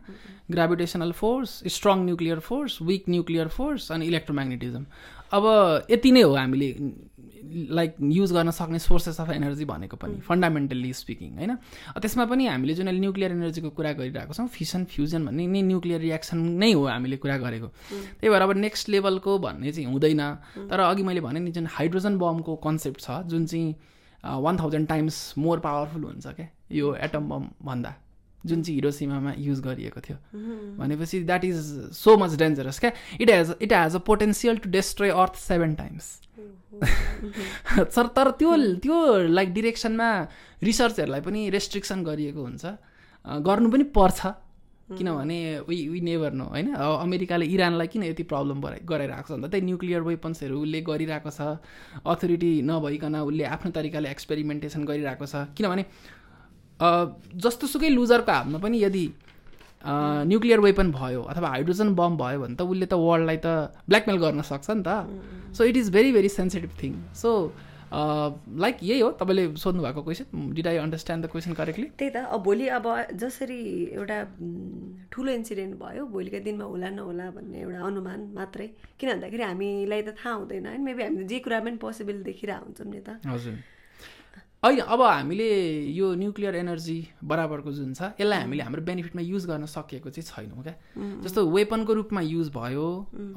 Gravitational 0.52 1.12
force 1.12 1.50
strong 1.68 2.04
nuclear 2.06 2.40
force 2.40 2.82
weak 2.82 3.04
nuclear 3.10 3.48
force 3.48 3.92
अनि 3.92 4.06
इलेक्ट्रोम्याग्नेटिजम। 4.08 4.86
अब 5.32 5.44
यति 5.92 6.12
नै 6.12 6.22
हो 6.22 6.36
हामीले 6.36 6.70
लाइक 7.72 7.96
युज 8.02 8.32
गर्न 8.34 8.52
सक्ने 8.52 8.80
सोर्सेस 8.80 9.20
अफ 9.22 9.30
एनर्जी 9.32 9.66
भनेको 9.66 9.98
पनि 9.98 10.20
फन्डामेन्टल्ली 10.28 10.92
स्पिकिङ 10.94 11.32
होइन? 11.38 11.56
त्यसमा 11.96 12.26
पनि 12.26 12.46
हामीले 12.48 12.74
जुन 12.74 12.88
अहिले 12.88 13.00
न्युक्लियर 13.00 13.32
एनर्जीको 13.32 13.70
कुरा 13.70 13.92
गरिरहेको 13.94 14.34
छौँ 14.34 14.48
फिसन 14.48 14.84
फ्युजन 14.86 15.26
भन्ने 15.26 15.48
नै 15.48 15.62
न्युक्लियर 15.62 16.00
रियाक्सन 16.02 16.38
नै 16.62 16.72
हो 16.72 16.86
हामीले 16.88 17.18
कुरा 17.18 17.38
गरेको। 17.38 17.68
त्यही 18.22 18.30
भएर 18.30 18.42
अब 18.42 18.52
नेक्स्ट 18.58 18.90
लेभलको 18.90 19.38
भन्ने 19.40 19.72
चाहिँ 19.72 19.88
हुँदैन। 19.92 20.24
तर 20.70 20.80
अघि 20.80 21.04
मैले 21.04 21.22
भने 21.22 21.40
नि 21.40 21.52
जुन 21.52 21.68
हाइड्रोजन 21.72 22.18
बमको 22.18 22.56
कन्सेप्ट 22.64 23.00
छ 23.02 23.22
जुन 23.28 23.46
चाहिँ 23.46 23.76
one 24.24 24.58
thousand 24.60 24.88
times 24.90 25.34
more 25.38 25.60
powerful 25.60 26.04
हुन्छ 26.04 26.28
क्या 26.28 26.48
यो 26.72 26.96
एटम 26.98 27.30
बम 27.30 27.44
भन्दा। 27.62 27.94
जुन 28.46 28.62
चाहिँ 28.64 28.76
हिरोसिमामा 28.76 29.34
युज 29.38 29.60
गरिएको 29.62 30.02
थियो। 30.02 30.18
भनेपछि 30.78 31.20
that 31.24 31.46
is 31.46 31.58
so 31.94 32.18
much 32.18 32.36
dangerous 32.40 32.80
क्या? 32.80 32.92
It 33.22 33.30
has 33.32 33.56
it 33.62 33.74
has 33.74 33.96
a 33.96 34.00
potential 34.06 34.58
to 34.58 34.70
destroy 34.72 35.10
earth 35.10 35.36
seven 35.42 35.76
times 35.76 36.06
sir 37.90 38.08
तर 38.16 38.32
त्यो 38.40 38.56
त्यो 38.80 38.96
लाइक 39.28 39.54
डिरेक्सनमा 39.54 40.10
रिसर्चहरूलाई 40.64 41.22
पनि 41.22 41.50
रेस्ट्रिक्सन 41.50 42.04
गरिएको 42.04 42.42
हुन्छ। 42.42 42.66
गर्नु 43.26 43.70
पनि 43.72 43.84
पर्छ। 43.96 44.34
किनभने 44.86 45.38
वी 45.68 45.78
वी 45.90 46.00
नेभर 46.02 46.34
नो 46.38 46.46
होइन? 46.46 46.68
अमेरिकाले 46.76 47.46
इरानलाई 47.46 47.88
किन 47.88 48.04
यति 48.04 48.24
प्रब्लम 48.24 48.62
गराइ 48.62 48.80
गराइरहेको 48.86 49.28
छ 49.28 49.32
भन्दा 49.32 49.48
त्यही 49.48 49.66
न्युक्लियर 49.66 50.02
वेपन्सहरू 50.02 50.62
उसले 50.62 50.82
गरिरहेको 50.86 51.32
छ। 51.32 51.42
अथोरिटी 52.06 52.52
नभइकन 52.62 53.16
उसले 53.18 53.44
आफ्नो 53.50 53.72
तरिकाले 53.72 54.10
एक्सपेरिमेन्टेसन 54.10 54.86
गरिरहेको 54.86 55.26
छ। 55.26 55.36
किनभने 55.58 55.86
जस्तोसुकै 56.80 57.90
लुजरको 57.90 58.32
हातमा 58.32 58.60
पनि 58.66 58.84
यदि 58.84 59.06
न्युक्लियर 59.86 60.60
वेपन 60.60 60.92
भयो 60.92 61.22
अथवा 61.32 61.50
हाइड्रोजन 61.50 61.94
बम 61.96 62.18
भयो 62.18 62.40
भने 62.42 62.56
त 62.56 62.62
उसले 62.62 62.86
त 62.86 62.94
वर्ल्डलाई 63.00 63.38
त 63.38 63.48
ब्ल्याकमेल 63.90 64.18
गर्न 64.18 64.42
सक्छ 64.42 64.70
नि 64.70 64.84
त। 64.88 64.90
So 65.56 65.64
it 65.64 65.78
is 65.78 65.90
very 65.94 66.12
very 66.12 66.30
sensitive 66.30 66.72
thing 66.82 66.94
so 67.16 67.32
like 67.94 68.78
यही 68.84 69.00
हो 69.00 69.10
तपाईँले 69.20 69.44
सोध्नु 69.56 69.84
भएको 69.84 70.02
question 70.04 70.52
did 70.54 70.68
I 70.68 70.78
understand 70.78 71.26
the 71.26 71.30
question 71.32 71.54
correctly 71.54 71.88
त्यही 72.00 72.12
त 72.12 72.18
अब 72.28 72.44
भोलि 72.44 72.68
अब 72.78 72.88
जसरी 73.14 73.60
एउटा 73.94 74.18
ठुलो 75.14 75.32
इन्सिडेन्ट 75.32 75.74
भयो 75.80 76.06
भोलिका 76.12 76.40
दिनमा 76.44 76.66
होला 76.66 76.90
नहोला 76.90 77.30
भन्ने 77.38 77.60
एउटा 77.62 77.80
अनुमान 77.86 78.20
मात्रै। 78.36 78.68
किन 79.00 79.10
भन्दाखेरि 79.14 79.44
हामीलाई 79.44 80.02
त 80.02 80.18
थाहा 80.18 80.34
हुँदैन 80.34 80.66
होइन 80.66 80.82
मेबी 80.82 81.04
हामीले 81.04 81.28
जे 81.30 81.40
कुरा 81.46 81.60
पनि 81.62 81.78
पोसिबल 81.86 82.18
देखिरहेको 82.26 82.66
हुन्छौँ 82.66 82.88
नि 82.90 83.00
त। 83.00 83.22
हजुर। 83.24 83.56
होइन 84.66 84.80
अब 84.82 85.02
हामीले 85.02 85.48
यो 85.94 86.14
न्युक्लियर 86.18 86.56
एनर्जी 86.56 86.98
बराबरको 87.24 87.72
जुन 87.72 87.94
छ 87.94 88.10
यसलाई 88.18 88.40
हामीले 88.42 88.64
हाम्रो 88.64 88.82
बेनिफिटमा 88.82 89.22
युज 89.22 89.46
गर्न 89.46 89.66
सकिएको 89.70 90.10
चाहिँ 90.10 90.26
छैनौँ 90.26 90.64
क्या। 90.66 90.74
जस्तो 91.22 91.46
वेपनको 91.46 91.94
रूपमा 91.94 92.22
युज 92.26 92.50
भयो 92.50 92.88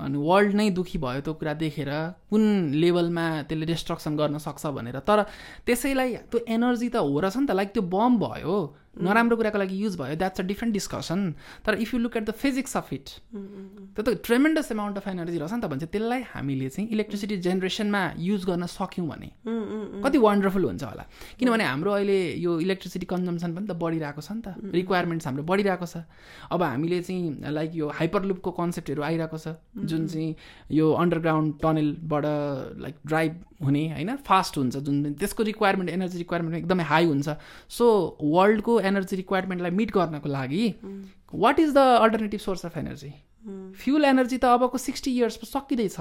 अनि 0.00 0.18
वर्ल्ड 0.24 0.54
नै 0.56 0.70
दुखी 0.80 0.98
भयो 1.04 1.20
त्यो 1.20 1.34
कुरा 1.36 1.54
देखेर 1.60 1.90
कुन 2.32 2.42
लेभलमा 2.80 3.26
त्यसले 3.44 3.66
डिस्ट्रक्सन 3.72 4.16
गर्न 4.16 4.38
सक्छ 4.40 4.66
भनेर 4.72 4.98
तर 5.04 5.22
त्यसैलाई 5.68 6.16
त्यो 6.32 6.44
एनर्जी 6.48 6.88
त 6.88 6.96
हो 6.96 7.20
रहेछ 7.20 7.36
नि 7.36 7.46
त 7.46 7.60
लाइक 7.60 7.76
त्यो 7.76 7.82
बम 7.92 8.18
भयो 8.24 8.56
नराम्रो 9.00 9.36
कुराको 9.36 9.58
लागि 9.58 9.76
युज 9.82 9.96
भयो 10.00 10.16
द्याट्स 10.16 10.40
अ 10.40 10.44
डिफ्रेन्ट 10.44 10.72
डिस्कसन 10.74 11.20
तर 11.66 11.74
if 11.84 11.94
you 11.94 12.00
look 12.00 12.16
at 12.16 12.24
the 12.24 12.32
physics 12.42 12.76
of 12.76 12.92
it 12.92 13.06
त्यो 13.34 14.02
त 14.02 14.08
ट्रेमेन्डस 14.26 14.72
एमाउन्ट 14.72 14.96
अफ 14.98 15.08
एनर्जी 15.08 15.38
रहेछ 15.38 15.52
नि 15.52 15.60
त 15.60 15.70
भन्छ 15.72 15.84
त्यसलाई 15.92 16.22
हामीले 16.34 16.68
चाहिँ 16.68 16.88
इलेक्ट्रिसिटी 16.90 17.36
जेनेरेसनमा 17.46 18.02
युज 18.18 18.44
गर्न 18.50 18.66
सक्यौँ 18.68 19.06
भने 19.08 19.30
कति 20.04 20.18
वन्डरफुल 20.18 20.64
हुन्छ 20.64 20.82
होला। 20.84 21.04
किनभने 21.38 21.64
हाम्रो 21.64 21.92
अहिले 21.92 22.18
यो 22.44 22.58
इलेक्ट्रिसिटी 22.60 23.06
कन्जम्सन 23.06 23.54
पनि 23.54 23.66
त 23.66 23.76
बढिरहेको 23.78 24.20
छ 24.20 24.32
नि 24.32 24.42
त। 24.42 24.54
रिक्वायरमेन्ट्स 24.74 25.26
हाम्रो 25.26 25.42
बढिरहेको 25.50 25.86
छ। 25.86 26.04
अब 26.52 26.62
हामीले 26.62 27.00
चाहिँ 27.02 27.52
लाइक 27.52 27.70
यो 27.74 27.88
हाइपरलुपको 27.98 28.50
कन्सेप्टहरू 28.60 29.02
आइरहेको 29.02 29.38
छ। 29.38 29.56
जुन 29.84 30.06
चाहिँ 30.06 30.34
यो 30.72 30.86
अन्डरग्राउन्ड 30.92 31.54
टनेलबाट 31.62 32.24
लाइक 32.84 32.96
ड्राइभ 33.06 33.32
हुने 33.60 33.82
होइन? 33.90 34.16
फास्ट 34.22 34.58
हुन्छ 34.58 34.76
जुन 34.86 35.14
त्यसको 35.14 35.42
रिक्वायरमेन्ट 35.42 35.90
एनर्जी 35.90 36.18
रिक्वायरमेन्ट 36.18 36.56
एकदमै 36.56 36.84
हाई 36.84 37.04
हुन्छ। 37.04 37.28
सो 37.68 37.86
वर्ल्डको 38.22 38.80
एनर्जी 38.80 39.16
रिक्वायरमेन्टलाई 39.16 39.70
मिट 39.70 39.90
गर्नको 39.92 40.28
लागि 40.28 40.64
what 41.34 41.58
is 41.60 41.70
the 41.74 41.78
alternative 41.78 42.40
source 42.40 42.66
of 42.66 42.76
energy 42.78 43.12
fuel 43.82 44.04
energy 44.04 44.36
त 44.38 44.44
अबको 44.44 44.78
sixty 44.78 45.10
years 45.16 45.40
सकिँदैछ। 45.48 45.96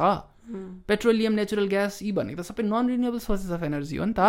petroleum 0.88 1.34
natural 1.34 1.68
gas 1.68 2.00
यी 2.04 2.12
भनेको 2.12 2.42
त 2.42 2.46
सबै 2.46 2.64
non 2.64 2.88
renewable 2.88 3.20
sources 3.20 3.52
of 3.52 3.64
energy 3.64 3.98
हो 3.98 4.06
नि 4.06 4.14
त। 4.14 4.22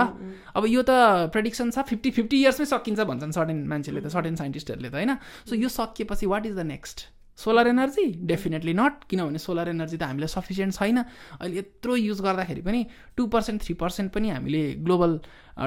अब 0.57 0.65
यो 0.67 0.83
त 0.83 1.31
प्रेडिक्सन 1.31 1.71
छ 1.71 1.85
फिफ्टी 1.85 2.11
फिफ्टी 2.11 2.37
इयर्समै 2.43 2.67
सकिन्छ 2.67 3.01
भन्छन् 3.11 3.33
सर्टेन 3.33 3.59
मान्छेले 3.67 4.01
त 4.01 4.09
सर्टेन 4.09 4.37
साइन्टिस्टहरूले 4.37 4.91
त 4.91 4.95
होइन? 4.95 5.13
सो 5.47 5.55
यो 5.57 5.69
सकिएपछि 5.69 6.27
what 6.27 6.47
is 6.47 6.55
the 6.57 6.67
next 6.75 6.99
solar 7.39 7.67
energy 7.69 8.05
definitely 8.27 8.73
not 8.75 8.95
किनभने 9.11 9.39
सोलर 9.39 9.69
एनर्जी 9.69 9.97
त 9.97 10.03
हामीलाई 10.03 10.29
सफिसियन्ट 10.29 10.75
छैन। 10.75 10.99
अहिले 10.99 11.59
यत्रो 11.59 11.97
युज 11.97 12.21
गर्दाखेरि 12.21 12.63
पनि 12.67 12.81
टु 13.17 13.27
पर्सेन्ट 13.31 13.63
थ्री 13.63 13.75
पर्सेन्ट 13.79 14.13
पनि 14.13 14.29
हामीले 14.31 14.63
ग्लोबल 14.83 15.13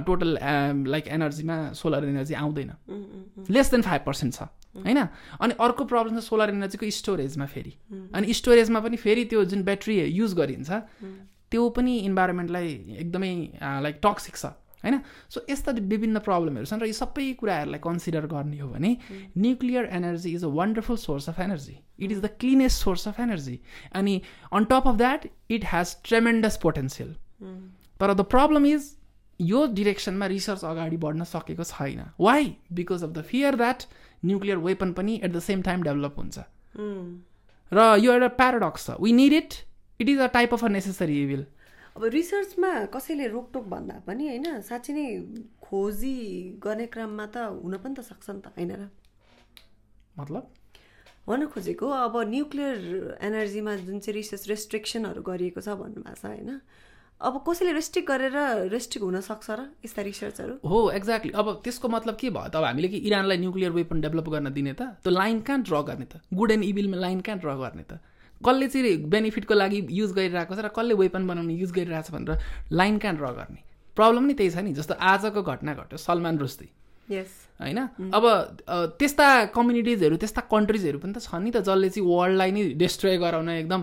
टोटल 0.04 0.30
लाइक 0.88 1.08
एनर्जीमा 1.08 1.58
सोलर 1.74 2.06
एनर्जी 2.06 2.34
आउँदैन। 2.36 2.72
लेस 3.50 3.72
देन 3.72 3.82
फाइभ 3.82 4.02
पर्सेन्ट 4.06 4.34
छ। 4.34 4.42
होइन? 4.84 5.00
अनि 5.40 5.54
अर्को 5.60 5.84
प्रब्लम 5.86 6.20
छ 6.20 6.24
सोलर 6.24 6.50
एनर्जीको 6.50 6.90
स्टोरेजमा 6.92 7.46
फेरि। 7.48 7.74
अनि 8.16 8.34
स्टोरेजमा 8.34 8.80
पनि 8.80 8.98
फेरि 8.98 9.24
त्यो 9.32 9.44
जुन 9.52 9.64
ब्याट्री 9.64 10.00
युज 10.20 10.34
गरिन्छ 10.36 10.70
त्यो 11.52 11.70
पनि 11.76 11.98
इन्भाइरोमेन्टलाई 12.08 12.68
एकदमै 13.00 13.32
लाइक 13.84 14.00
टक्सिक 14.04 14.36
छ। 14.36 14.46
होइन? 14.84 15.00
सो 15.30 15.46
यस्ता 15.50 15.72
विभिन्न 15.72 16.20
प्रब्लमहरू 16.28 16.66
छन् 16.66 16.82
र 16.82 16.86
यी 16.86 16.94
सबै 16.94 17.32
कुराहरूलाई 17.42 17.80
कन्सिडर 17.84 18.26
गर्ने 18.34 18.60
हो 18.60 18.68
भने 18.70 18.96
nuclear 19.38 19.86
energy 20.00 20.34
is 20.34 20.44
a 20.46 20.54
wonderful 20.60 20.98
source 21.04 21.30
of 21.30 21.40
energy 21.40 21.78
it 22.00 22.12
is 22.12 22.20
the 22.20 22.30
cleanest 22.40 22.84
source 22.84 23.08
of 23.08 23.20
energy 23.20 23.60
अनि 23.94 24.22
on 24.54 24.66
top 24.72 24.88
of 24.88 24.96
that 24.98 25.30
it 25.52 25.66
has 25.74 25.96
tremendous 26.06 26.58
potential 26.64 27.14
तर 28.00 28.14
द 28.14 28.22
प्रब्लम 28.34 28.66
इज 28.66 28.92
यो 29.40 29.66
डिरेक्सनमा 29.74 30.26
रिसर्च 30.28 30.64
अगाडि 30.66 30.98
बढ्न 30.98 31.24
सकेको 31.26 31.64
छैन. 31.64 32.02
Why 32.20 32.54
because 32.74 33.04
of 33.04 33.10
the 33.10 33.22
fear 33.30 33.56
that 33.58 33.84
nuclear 34.26 34.58
weapon 34.66 34.92
पनि 34.94 35.16
at 35.24 35.32
the 35.32 35.40
same 35.40 35.62
time 35.62 35.84
develop 35.84 36.18
हुन्छ. 36.18 36.40
र 37.72 37.96
यो 38.00 38.14
एउटा 38.14 38.28
प्याराडक्स 38.42 38.86
छ. 38.86 38.98
We 39.02 39.12
need 39.14 39.34
it 39.34 39.54
it 40.00 40.10
is 40.10 40.20
a 40.20 40.28
type 40.36 40.54
of 40.54 40.66
a 40.66 40.68
necessary 40.68 41.22
evil 41.24 41.46
अब 41.96 42.04
रिसर्चमा 42.06 42.72
कसैले 42.94 43.28
रोकटोक 43.28 43.66
भन्दा 43.68 43.96
पनि 44.08 44.28
होइन 44.28 44.62
साँच्ची 44.64 44.94
नै 44.94 45.06
खोजी 45.60 46.16
गर्ने 46.64 46.86
क्रममा 46.94 47.26
त 47.36 47.38
हुन 47.64 47.78
पनि 47.84 47.94
त 47.96 48.02
सक्छ 48.08 48.30
नि 48.30 48.42
त 48.42 48.48
होइन 48.56 48.72
र? 48.72 48.88
मतलब? 50.20 50.44
भन्न 51.28 51.46
खोजेको 51.54 51.88
अब 51.88 52.16
न्युक्लियर 52.30 52.78
एनर्जीमा 53.22 53.76
जुन 53.88 54.00
चाहिँ 54.00 54.16
रिसर्च 54.16 54.48
रेस्ट्रिक्सनहरू 54.50 55.22
गरिएको 55.22 55.62
छ 55.62 55.76
भन्नुभएको 55.82 56.16
छ 56.16 56.26
होइन? 56.26 56.50
अब 57.22 57.34
कसैले 57.48 57.72
रेस्ट्रिक्ट 57.78 58.08
गरेर 58.08 58.38
रेस्ट्रिक्ट 58.74 59.04
हुन 59.06 59.20
सक्छ 59.22 59.48
र 59.52 59.62
यस्ता 59.86 60.02
रिसर्चहरू 60.02 60.54
हो 60.66 60.80
एक्ज्याक्टली 60.98 61.32
अब 61.38 61.62
त्यसको 61.64 61.88
मतलब 61.88 62.16
के 62.18 62.30
भयो 62.34 62.50
त? 62.50 62.56
अब 62.56 62.64
हामीले 62.66 62.88
कि 62.88 62.98
इरानलाई 62.98 63.38
न्युक्लियर 63.38 63.72
वेपन 63.72 64.02
डेभलप 64.02 64.30
गर्न 64.34 64.50
दिने 64.54 64.74
त? 64.74 64.82
त्यो 65.04 65.12
लाइन 65.14 65.40
कहाँ 65.46 65.62
ड्र 65.62 65.82
गर्ने 65.92 66.08
त? 66.08 66.24
गुड 66.34 66.52
एन्ड 66.52 66.64
इभिलमा 66.66 66.98
लाइन 66.98 67.22
कहाँ 67.22 67.38
ड्र 67.38 67.54
गर्ने 67.62 67.84
त? 67.84 68.00
कसले 68.42 68.68
चाहिँ 68.68 68.98
बेनिफिटको 69.10 69.54
लागि 69.54 69.80
युज 69.92 70.12
गरिरहेको 70.12 70.56
छ 70.56 70.60
र 70.66 70.68
कसले 70.70 70.94
वेपन 70.98 71.28
बनाउने 71.28 71.54
युज 71.54 71.72
गरिरहेको 71.72 72.08
छ 72.08 72.12
भनेर 72.12 72.38
लाइन 72.72 72.98
कहाँ 72.98 73.16
ड्र 73.16 73.32
गर्ने। 73.40 73.62
प्रब्लम 73.98 74.24
नै 74.26 74.34
त्यही 74.34 74.50
छ 74.50 74.58
नि 74.66 74.74
जस्तो 74.74 74.94
आजको 74.98 75.42
घटना 75.42 75.74
घट्यो 75.74 75.98
सलमान 75.98 76.38
रुस्ती। 76.40 76.68
होइन? 77.60 77.80
अब 78.16 78.24
त्यस्ता 78.98 79.28
कम्युनिटिजहरू 79.52 80.16
त्यस्ता 80.18 80.42
कन्ट्रिजहरू 80.48 80.98
पनि 81.00 81.14
त 81.14 81.20
छन् 81.22 81.44
नि 81.44 81.52
त 81.52 81.62
जसले 81.62 81.90
चाहिँ 81.92 82.08
वर्ल्डलाई 82.08 82.52
नै 82.52 82.64
डिस्ट्रोय 82.80 83.18
गराउन 83.20 83.50
एकदम 83.62 83.82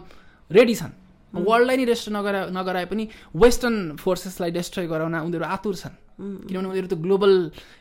रेडी 0.51 0.75
छन्। 0.75 0.93
वर्ल्डलाई 1.37 1.77
नै 1.77 1.85
रेस्ट 1.85 2.09
नगरा 2.09 2.41
नगराए 2.51 2.87
पनि 2.89 3.05
वेस्टर्न 3.37 3.77
फोर्सेसलाई 4.01 4.51
डिस्ट्रोय 4.51 4.87
गराउन 4.89 5.15
उनीहरू 5.29 5.45
आतुर 5.45 5.75
छन्। 5.77 5.95
किनभने 6.19 6.69
उनीहरू 6.69 6.89
त 6.89 6.95
ग्लोबल 6.99 7.33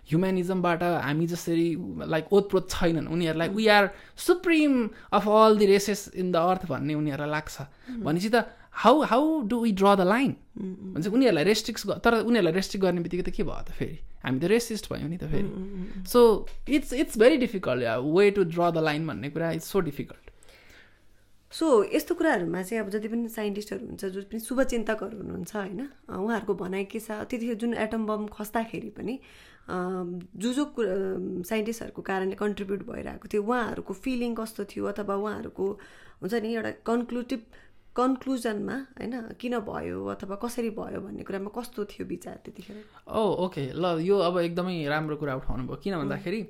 ह्युमेनिजमबाट 0.10 0.84
हामी 0.84 1.26
जसरी 1.28 1.68
लाइक 2.14 2.26
ओतप्रोत 2.34 2.66
छैनन्। 2.70 3.08
उनीहरूलाई 3.10 3.50
we 3.58 3.66
are 3.68 3.90
supreme 4.28 4.74
of 5.18 5.28
all 5.28 5.58
the 5.58 5.66
races 5.74 6.02
in 6.16 6.32
the 6.32 6.36
earth 6.38 6.64
भन्ने 6.70 6.94
उनीहरूलाई 7.02 7.32
लाग्छ। 7.34 7.56
भनेपछि 8.06 8.30
त 8.30 8.46
how 8.84 9.02
how 9.10 9.24
do 9.50 9.58
we 9.60 9.72
draw 9.74 9.96
the 9.96 10.02
line 10.06 10.32
भन्छ 10.94 11.08
उनीहरूलाई 11.08 11.44
रेस्ट्रिक्स 11.44 11.82
तर 12.06 12.14
उनीहरूलाई 12.30 12.54
रेस्ट्रिक्ट 12.54 12.84
गर्ने 12.86 13.02
बित्तिकै 13.02 13.26
त 13.26 13.34
के 13.34 13.44
भयो 13.44 13.64
त 13.66 13.74
फेरि? 13.74 13.98
हामी 14.22 14.40
त 14.40 14.46
रेसिस्ट 14.54 14.86
भयौँ 14.94 15.10
नि 15.10 15.18
त 15.18 15.26
फेरि। 15.34 16.06
So 16.06 16.20
it's 16.70 16.94
it's 16.94 17.18
very 17.18 17.38
difficult 17.42 17.82
way 18.06 18.30
to 18.38 18.44
draw 18.54 18.70
the 18.72 18.78
line 18.86 19.08
भन्ने 19.08 19.30
कुरा 19.34 19.52
इट्स 19.58 19.74
सो 19.74 19.80
डिफिकल्ट 19.90 20.26
सो 21.52 21.66
यस्तो 21.96 22.16
कुराहरूमा 22.16 22.62
चाहिँ 22.62 22.84
अब 22.84 22.90
जति 22.92 23.08
पनि 23.08 23.30
साइन्टिस्टहरू 23.32 23.86
हुन्छ 23.88 24.06
जो 24.06 24.22
पनि 24.32 24.40
शुभचिन्तकहरू 24.40 25.18
हुनुहुन्छ 25.18 25.56
होइन 25.56 25.82
उहाँहरूको 26.12 26.54
भनाइ 26.54 26.84
के 26.92 27.00
छ? 27.00 27.12
त्यतिखेर 27.24 27.56
जुन 27.56 27.74
एटम 27.88 28.06
बम 28.06 28.28
खस्दाखेरि 28.36 28.90
पनि 28.98 29.20
जो 29.70 30.50
जो 30.54 30.64
साइन्टिस्टहरूको 31.48 32.02
कारणले 32.02 32.36
कन्ट्रिब्युट 32.36 32.82
भइरहेको 32.90 33.28
थियो 33.32 33.44
उहाँहरूको 33.44 33.94
फिलिङ 33.94 34.36
कस्तो 34.36 34.64
थियो? 34.72 34.86
अथवा 34.92 35.16
उहाँहरूको 35.16 35.66
हुन्छ 36.22 36.34
नि 36.44 36.54
एउटा 36.56 36.72
कन्क्लुटिभ 36.84 37.42
कन्क्लुजनमा 37.96 38.76
होइन 39.00 39.16
किन 39.42 39.60
भयो? 39.72 40.06
अथवा 40.14 40.36
कसरी 40.44 40.70
भयो 40.76 41.00
भन्ने 41.02 41.24
कुरामा 41.24 41.50
कस्तो 41.56 41.86
थियो 41.92 42.08
विचार 42.08 42.36
त्यतिखेर? 42.44 42.84
ओ 43.08 43.24
ओके 43.48 43.64
ल 43.72 43.86
यो 44.04 44.16
अब 44.20 44.38
एकदमै 44.44 44.76
राम्रो 44.86 45.16
कुरा 45.16 45.36
उठाउनु 45.42 45.64
भयो 45.68 45.80
किन 45.84 45.96
भन्दाखेरि 46.04 46.42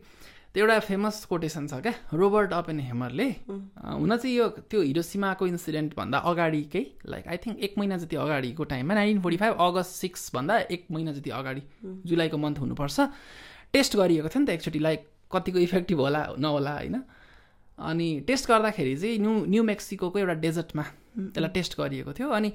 त्यो 0.57 0.65
एउटा 0.65 0.79
फेमस 0.79 1.25
कोटेसन 1.29 1.67
छ 1.69 1.77
क्या 1.85 2.17
रोबर्ट 2.17 2.53
अपेन 2.53 2.79
हेमरले 2.81 3.25
हुन 3.45 4.15
चाहिँ 4.17 4.35
यो 4.35 4.47
त्यो 4.65 4.81
हिरोसिमाको 4.81 5.47
इन्सिडेन्टभन्दा 5.47 6.17
अगाडिकै 6.29 6.81
लाइक 7.13 7.27
आई 7.29 7.37
थिङ्क 7.43 7.59
एक 7.61 7.73
महिना 7.77 7.97
जति 8.01 8.15
अगाडिको 8.17 8.63
टाइममा 8.73 8.93
नाइन्टिन 8.93 9.21
फोर्टी 9.21 9.37
फाइभ 9.37 9.53
अगस्त 9.67 9.93
सिक्सभन्दा 10.01 10.57
एक 10.73 10.87
महिना 10.91 11.11
जति 11.13 11.29
अगाडि 11.29 11.61
जुलाईको 12.09 12.37
मन्थ 12.41 12.57
हुनुपर्छ। 12.59 12.97
टेस्ट 13.73 13.95
गरिएको 14.01 14.29
थियो 14.33 14.41
नि 14.41 14.47
त 14.47 14.57
एकचोटि 14.57 14.79
लाइक 14.81 15.05
कतिको 15.29 15.59
इफेक्टिभ 15.59 15.99
होला 16.01 16.21
नहोला 16.41 16.73
होइन? 16.73 16.95
अनि 17.77 18.09
टेस्ट 18.27 18.49
गर्दाखेरि 18.49 18.95
चाहिँ 18.97 19.17
न्यु 19.21 19.33
न्यु 19.53 19.63
मेक्सिको 19.63 20.13
एउटा 20.17 20.35
डेजर्टमा 20.41 20.85
त्यसलाई 21.17 21.51
टेस्ट 21.53 21.79
गरिएको 21.79 22.13
थियो। 22.13 22.29
अनि 22.29 22.51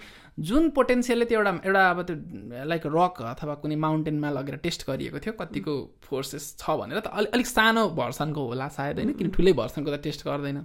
जुन 0.49 0.71
पोटेन्सियलले 0.79 1.25
त्यो 1.25 1.39
एउटा 1.39 1.53
एउटा 1.67 1.83
अब 1.91 2.03
त्यो 2.09 2.65
लाइक 2.71 2.87
रक 2.87 3.23
अथवा 3.35 3.55
कुनै 3.63 3.77
माउन्टेनमा 3.85 4.31
लगेर 4.31 4.57
टेस्ट 4.63 4.87
गरिएको 4.89 5.19
थियो 5.19 5.35
कतिको 5.41 5.75
फोर्सेस 6.03 6.45
छ 6.59 6.79
भनेर 6.81 7.01
त 7.01 7.07
अलिक 7.13 7.33
अलिक 7.35 7.47
सानो 7.47 7.89
भर्सनको 8.01 8.47
होला 8.49 8.69
सायद 8.79 8.99
होइन 8.99 9.13
किन 9.19 9.31
ठुलै 9.35 9.53
भर्सनको 9.61 9.91
त 9.91 10.03
टेस्ट 10.03 10.27
गर्दैन। 10.27 10.61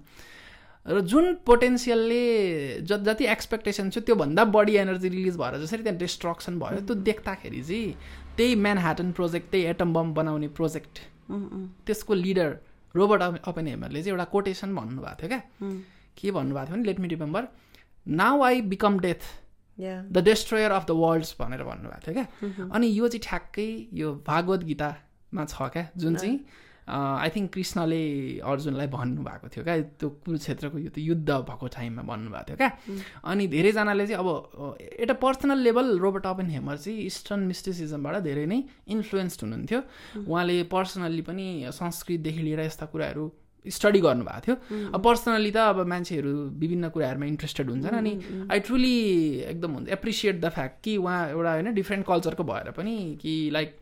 र 0.86 1.02
जुन 1.04 1.26
पोटेन्सियलले 1.46 2.24
ज 2.82 3.02
जति 3.04 3.26
एक्सपेक्टेसन 3.32 3.90
थियो 3.90 4.02
त्योभन्दा 4.08 4.44
बढी 4.56 4.76
एनर्जी 4.84 5.10
रिलिज 5.10 5.36
भएर 5.38 5.60
जसरी 5.64 5.84
त्यहाँ 5.84 6.00
डिस्ट्रक्सन 6.00 6.60
भयो 6.60 6.80
त्यो 6.88 6.96
देख्दाखेरि 7.10 7.62
चाहिँ 7.64 7.94
त्यही 8.38 8.56
म्यानहाटन 8.56 9.12
प्रोजेक्ट 9.18 9.52
त्यही 9.52 9.64
एटम 9.74 9.94
बम 9.94 10.14
बनाउने 10.14 10.48
प्रोजेक्ट 10.60 10.96
त्यसको 11.86 12.14
लिडर 12.14 12.50
रोबर्ट 12.96 13.22
अपेन 13.52 13.68
हेमरले 13.68 14.04
चाहिँ 14.04 14.16
एउटा 14.16 14.26
कोटेसन 14.32 14.76
भन्नुभएको 14.76 15.16
थियो 15.22 15.30
क्या। 15.30 15.42
के 16.18 16.32
भन्नुभएको 16.32 16.66
थियो 16.68 16.76
भने 16.76 16.86
let 16.88 17.00
me 17.00 17.08
remember 17.08 17.44
now 18.08 18.42
I 18.44 18.62
become 18.74 19.00
death 19.00 19.24
the 19.80 20.24
destroyer 20.26 20.72
of 20.72 20.86
the 20.88 20.92
worlds 20.98 21.36
भनेर 21.40 21.64
भन्नुभएको 21.64 22.02
थियो 22.06 22.14
क्या? 22.14 22.70
अनि 22.74 22.88
यो 23.00 23.08
चाहिँ 23.08 23.22
ठ्याक्कै 23.24 23.68
यो 23.94 24.14
भागवत 24.28 24.64
गीतामा 24.64 25.46
छ 25.46 25.70
क्या? 25.74 25.88
जुन 25.98 26.16
चाहिँ 26.16 26.40
आई 26.88 27.30
थिङ्क 27.36 27.52
कृष्णले 27.54 28.02
अर्जुनलाई 28.48 28.88
भन्नुभएको 28.88 29.48
थियो 29.54 29.64
क्या? 29.64 29.76
त्यो 30.00 30.10
कुरुक्षेत्रको 30.24 30.78
यो 30.78 30.92
युद्ध 30.98 31.30
भएको 31.30 31.68
टाइममा 31.68 32.04
भन्नुभएको 32.10 32.48
थियो 32.48 32.58
क्या? 32.58 32.72
अनि 33.28 33.48
धेरैजनाले 33.48 34.08
चाहिँ 34.08 34.20
अब 34.24 34.78
एउटा 34.80 35.14
personal 35.24 35.58
level 35.68 35.98
Robert 36.00 36.26
open 36.26 36.50
hammer 36.50 36.78
चाहिँ 36.78 37.00
इस्टर्न 37.06 37.42
मिस्टिसिजमबाट 37.52 38.16
धेरै 38.24 38.46
नै 38.46 38.64
इन्फ्लुएन्स्ड 38.88 39.44
हुनुहुन्थ्यो। 39.44 39.82
उहाँले 40.24 40.64
पर्सनल्ली 40.72 41.22
पनि 41.28 41.46
संस्कृतदेखि 41.76 42.42
लिएर 42.48 42.60
यस्ता 42.60 42.86
कुराहरू 42.88 43.26
स्टडी 43.66 44.00
गर्नुभएको 44.00 44.42
थियो। 44.46 44.56
अब 44.94 45.02
पर्सनली 45.04 45.52
त 45.52 45.58
अब 45.58 45.88
मान्छेहरू 45.88 46.32
विभिन्न 46.60 46.90
कुराहरूमा 46.90 47.26
इन्ट्रेस्टेड 47.26 47.70
हुन्छन् 47.70 47.98
अनि 47.98 48.14
आई 48.52 48.60
ट्रुली 48.68 48.96
एकदम 49.50 49.72
हुन्छ 49.72 49.90
एप्रिसिएट 49.98 50.42
द 50.42 50.50
फ्याक्ट 50.50 50.84
कि 50.84 50.98
उहाँ 50.98 51.20
एउटा 51.30 51.52
होइन 51.52 51.74
डिफ्रेन्ट 51.74 52.06
कल्चरको 52.08 52.44
भएर 52.44 52.72
पनि 52.78 52.96
कि 53.22 53.34
लाइक 53.54 53.76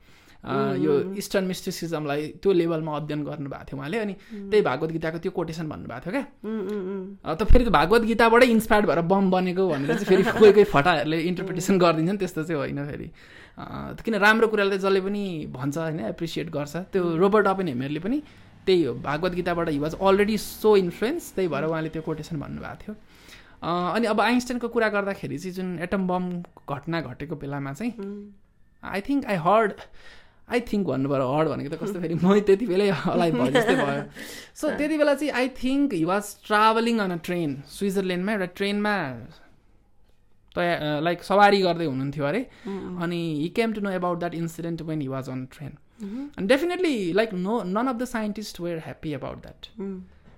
यो 0.77 0.93
इस्टर्न 1.17 1.45
मिस्टिसिजमलाई 1.45 2.27
त्यो 2.41 2.51
लेभलमा 2.53 2.95
अध्ययन 2.95 3.23
गर्नुभएको 3.25 3.65
थियो 3.65 3.77
उहाँले 3.79 3.97
अनि 3.97 4.13
त्यही 4.31 4.61
भागवत 4.61 4.91
गीताको 4.91 5.17
त्यो 5.19 5.31
कोटेसन 5.38 5.69
भन्नुभएको 5.69 6.11
थियो 6.11 6.21
क्या। 6.21 7.33
त 7.33 7.43
फेरि 7.49 7.65
भागवत 7.65 8.01
गीताबाटै 8.05 8.47
इन्सपायर्ड 8.53 8.85
भएर 8.88 9.01
बम 9.09 9.31
बनेको 9.31 9.67
भनेर 9.69 9.89
चाहिँ 9.89 10.05
फेरि 10.05 10.23
कोही 10.39 10.51
कोही 10.53 10.65
फटाहरूले 10.69 11.19
इन्टरप्रिटेसन 11.29 11.77
गरिदिन्छन् 11.81 12.17
त्यस्तो 12.21 12.43
चाहिँ 12.43 12.59
होइन 12.61 12.85
फेरि। 12.85 13.07
किन 14.05 14.15
राम्रो 14.21 14.47
कुरालाई 14.53 14.77
जसले 14.77 15.01
पनि 15.01 15.23
भन्छ 15.49 15.77
होइन 15.77 15.99
एप्रिसिएट 16.13 16.49
गर्छ। 16.53 16.75
त्यो 16.93 17.01
रोबर्ट 17.17 17.47
अपेन 17.47 17.67
हेमेरले 17.67 17.99
पनि 18.05 18.21
त्यही 18.65 18.84
हो। 18.84 18.93
Bhagavad 19.08 19.34
गीताबाट 19.36 19.69
he 19.69 19.80
was 19.80 19.95
already 20.01 20.38
so 20.38 20.75
influence 20.78 21.32
त्यही 21.36 21.47
भएर 21.54 21.65
उहाँले 21.65 21.89
त्यो 21.95 22.01
कोटेसन 22.10 22.39
भन्नुभएको 22.39 22.82
थियो। 22.84 22.95
अनि 23.63 24.06
अब 24.08 24.21
आइन्स्टाइनको 24.21 24.67
कुरा 24.75 24.89
गर्दाखेरि 24.95 25.38
चाहिँ 25.38 25.54
जुन 25.54 25.80
एटम 25.84 26.08
बम 26.08 26.30
घटना 26.69 27.01
घटेको 27.01 27.36
बेलामा 27.43 27.73
चाहिँ 27.73 27.93
I 28.84 29.01
think 29.08 29.25
I 29.25 29.38
heard 29.45 29.73
I 30.54 30.60
think 30.71 30.88
भन्नु 30.88 31.10
पऱ्यो 31.10 31.28
हर्ड 31.34 31.47
भनेको 31.49 31.69
त 31.75 31.80
कस्तो 31.82 31.99
फेरि 32.01 32.15
मै 32.21 32.39
त्यति 32.47 32.65
बेलै 32.69 32.89
अलाइ 33.13 33.32
भयो 33.32 33.51
जस्तै 33.56 33.75
भयो। 33.75 34.04
सो 34.60 34.69
त्यति 34.78 34.97
बेला 34.97 35.13
चाहिँ 35.13 35.32
I 35.41 35.47
think 35.62 35.93
he 35.93 36.04
was 36.06 36.25
travelling 36.45 36.99
on 37.06 37.12
a 37.12 37.19
train 37.25 37.56
स्विजरल्यान्डमा 37.78 38.32
एउटा 38.34 38.49
ट्रेनमा 38.60 38.95
तया 40.56 40.99
लाइक 41.08 41.23
सवारी 41.23 41.62
गर्दै 41.62 41.86
हुनुहुन्थ्यो 41.86 42.25
अरे। 42.25 42.41
अनि 43.04 43.21
he 43.41 43.49
came 43.58 43.73
to 43.73 43.82
know 43.82 43.89
about 43.97 44.19
that 44.19 44.36
incident 44.36 44.82
when 44.91 45.01
he 45.01 45.08
was 45.08 45.30
on 45.30 45.45
train 45.51 45.73
अनि 46.01 46.47
definitely 46.47 47.13
like 47.13 47.34
no 47.34 47.62
none 47.63 47.88
of 47.88 47.95
the 47.95 48.05
scientist 48.08 48.62
were 48.62 48.77
happy 48.86 49.13
about 49.13 49.38
that 49.41 49.62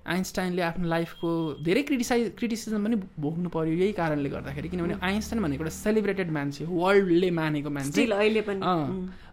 आइन्स्टाइनले 0.08 0.62
आफ्नो 0.62 0.88
लाइफको 0.88 1.30
धेरै 1.64 1.82
क्रिटिसाइज 1.84 2.32
क्रिटिसिजम 2.38 2.84
पनि 2.84 2.96
भोग्नु 3.20 3.50
पऱ्यो 3.56 3.74
यही 3.74 3.92
कारणले 3.94 4.30
गर्दाखेरि 4.30 4.70
किनभने 4.70 4.96
आइन्स्टाइन 5.04 5.44
भनेको 5.44 5.64
एउटा 5.64 5.76
सेलिब्रेटेड 5.76 6.32
मान्छे 6.32 6.66
वर्ल्डले 6.66 7.32
मानेको 7.40 7.70
मान्छे 7.78 8.06
अहिले 8.06 8.42
पनि। 8.48 8.62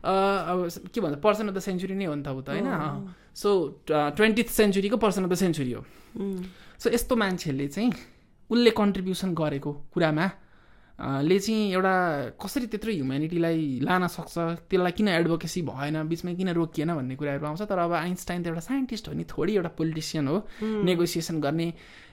अब 0.03 0.69
के 0.95 1.01
भन्छ 1.01 1.19
पर्सन 1.23 1.49
अफ 1.49 1.55
द 1.55 1.59
सेन्चुरी 1.69 1.95
नै 1.95 2.05
हो 2.05 2.15
नि 2.15 2.23
त 2.23 2.29
ऊ 2.29 2.41
त 2.43 2.49
होइन? 2.51 2.67
सो 3.35 3.49
ट्वेन्टिथ 3.89 4.49
सेन्चुरीको 4.51 4.97
पर्सन 5.07 5.25
अफ 5.25 5.31
द 5.31 5.35
सेन्चुरी 5.45 5.73
हो। 5.73 5.83
सो 6.79 6.91
यस्तो 6.91 7.17
मान्छेले 7.17 7.69
चाहिँ 7.69 7.93
उसले 8.51 8.71
कन्ट्रिब्युसन 8.81 9.35
गरेको 9.35 9.73
कुरामा 9.95 10.27
ले 10.95 11.39
चाहिँ 11.39 11.73
एउटा 11.75 11.95
कसरी 12.39 12.67
त्यत्रो 12.71 12.93
ह्युमेनिटीलाई 12.95 13.83
लान 13.83 14.07
सक्छ? 14.07 14.35
त्यसलाई 14.71 14.93
किन 14.95 15.09
एडभोकेसी 15.09 15.63
भएन? 15.67 15.97
बिचमा 16.07 16.33
किन 16.39 16.49
रोकिएन 16.55 16.95
भन्ने 16.95 17.15
कुराहरू 17.19 17.47
आउँछ। 17.47 17.63
तर 17.67 17.79
अब 17.79 17.93
आइन्स्टाइन 17.99 18.43
त 18.43 18.47
एउटा 18.55 18.63
साइन्टिस्ट 18.63 19.09
हो 19.09 19.15
नि 19.19 19.25
थोरै 19.27 19.53
एउटा 19.59 19.71
पोलिटिसियन 19.75 20.29
हो। 20.29 20.37
नेगोसिएसन 20.63 21.41
गर्ने 21.43 21.67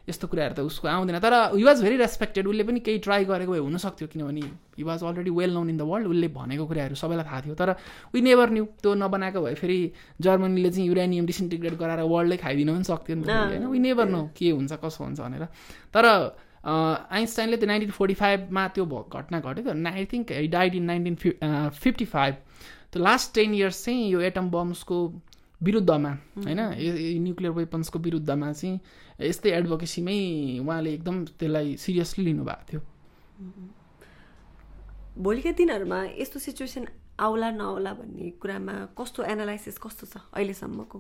यस्तो 0.09 0.27
कुराहरू 0.27 0.53
त 0.57 0.59
उसको 0.65 0.87
आउँदैन। 0.89 1.21
तर 1.21 1.53
हि 1.53 1.63
वाज 1.63 1.77
भेरी 1.85 1.97
रेस्पेक्टेड 2.01 2.47
उसले 2.49 2.63
पनि 2.65 2.79
केही 2.81 2.97
ट्राई 3.05 3.25
गरेको 3.29 3.51
भए 3.53 3.61
हुनसक्थ्यो 3.69 4.07
किनभने 4.17 4.41
he 4.73 4.83
was 4.83 5.03
already 5.05 5.29
well 5.29 5.53
known 5.53 5.69
in 5.69 5.77
the 5.77 5.85
world 5.85 6.07
उसले 6.09 6.27
भनेको 6.33 6.65
कुराहरू 6.65 6.95
सबैलाई 6.97 7.25
थाहा 7.29 7.41
थियो। 7.45 7.53
तर 7.53 7.69
वी 8.09 8.21
नेभर 8.25 8.49
न्यू 8.49 8.65
त्यो 8.81 8.97
नबनाएको 8.97 9.39
भए 9.45 9.53
फेरि 9.61 9.79
जर्मनीले 10.17 10.69
चाहिँ 10.73 10.87
युरेनियम 10.89 11.25
डिसइन्टिग्रेट 11.29 11.77
गराएर 11.77 12.01
वर्ल्डै 12.01 12.37
खाइदिनु 12.41 12.73
पनि 12.73 12.83
सक्थ्यो 12.89 13.15
नि 13.15 13.29
होइन? 13.29 13.65
वी 13.69 13.79
नेभर 13.79 14.07
नो 14.09 14.21
के 14.33 14.49
हुन्छ 14.57 14.73
कसो 14.81 15.05
हुन्छ 15.05 15.21
भनेर। 15.21 15.45
तर 15.93 16.05
आइन्स्टाइनले 16.65 17.57
त्यो 17.57 17.67
नाइन्टिन 17.67 17.91
फोर्टी 17.91 18.13
फाइभमा 18.13 18.67
त्यो 18.75 18.85
घटना 18.85 19.39
घट्यो 19.39 19.73
I 19.89 20.05
think 20.13 20.31
died 20.51 20.75
in 20.75 20.83
nineteen 20.85 21.15
fifty 21.79 22.05
five 22.05 22.35
त्यो 22.93 23.03
लास्ट 23.03 23.33
टेन 23.35 23.53
इयर्स 23.55 23.83
चाहिँ 23.85 24.09
यो 24.11 24.19
एटम 24.21 24.49
बम्सको 24.51 24.97
विरुद्धमा 25.61 26.09
होइन? 26.37 26.59
न्युक्लियर 27.23 27.53
वेपन्सको 27.53 27.99
विरुद्धमा 27.99 28.51
चाहिँ 28.53 28.79
यस्तै 29.21 29.49
एडभोकेसीमै 29.57 30.17
उहाँले 30.59 30.93
एकदम 30.93 31.25
त्यसलाई 31.39 31.75
सिरियसली 31.77 32.25
लिनुभएको 32.25 32.63
थियो। 32.71 32.81
भोलिका 35.17 35.51
दिनहरूमा 35.57 35.99
यस्तो 36.19 36.39
सिचुएसन 36.39 36.85
आउला 37.19 37.49
नआउला 37.51 37.93
भन्ने 37.93 38.29
कुरामा 38.41 38.73
कस्तो 38.97 39.23
एनालाइसिस 39.23 39.77
कस्तो 39.77 40.05
छ 40.07 40.17
अहिलेसम्मको? 40.33 40.97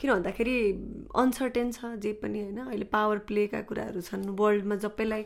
किन 0.00 0.10
भन्दाखेरि 0.12 0.56
अनसर्टेन 1.16 1.72
छ 1.72 1.94
जे 2.02 2.12
पनि 2.22 2.40
होइन। 2.42 2.58
अहिले 2.66 2.86
पावर 2.92 3.18
प्लेका 3.28 3.60
कुराहरू 3.68 4.00
छन्। 4.00 4.28
वर्ल्डमा 4.40 4.76
सबैलाई 4.84 5.22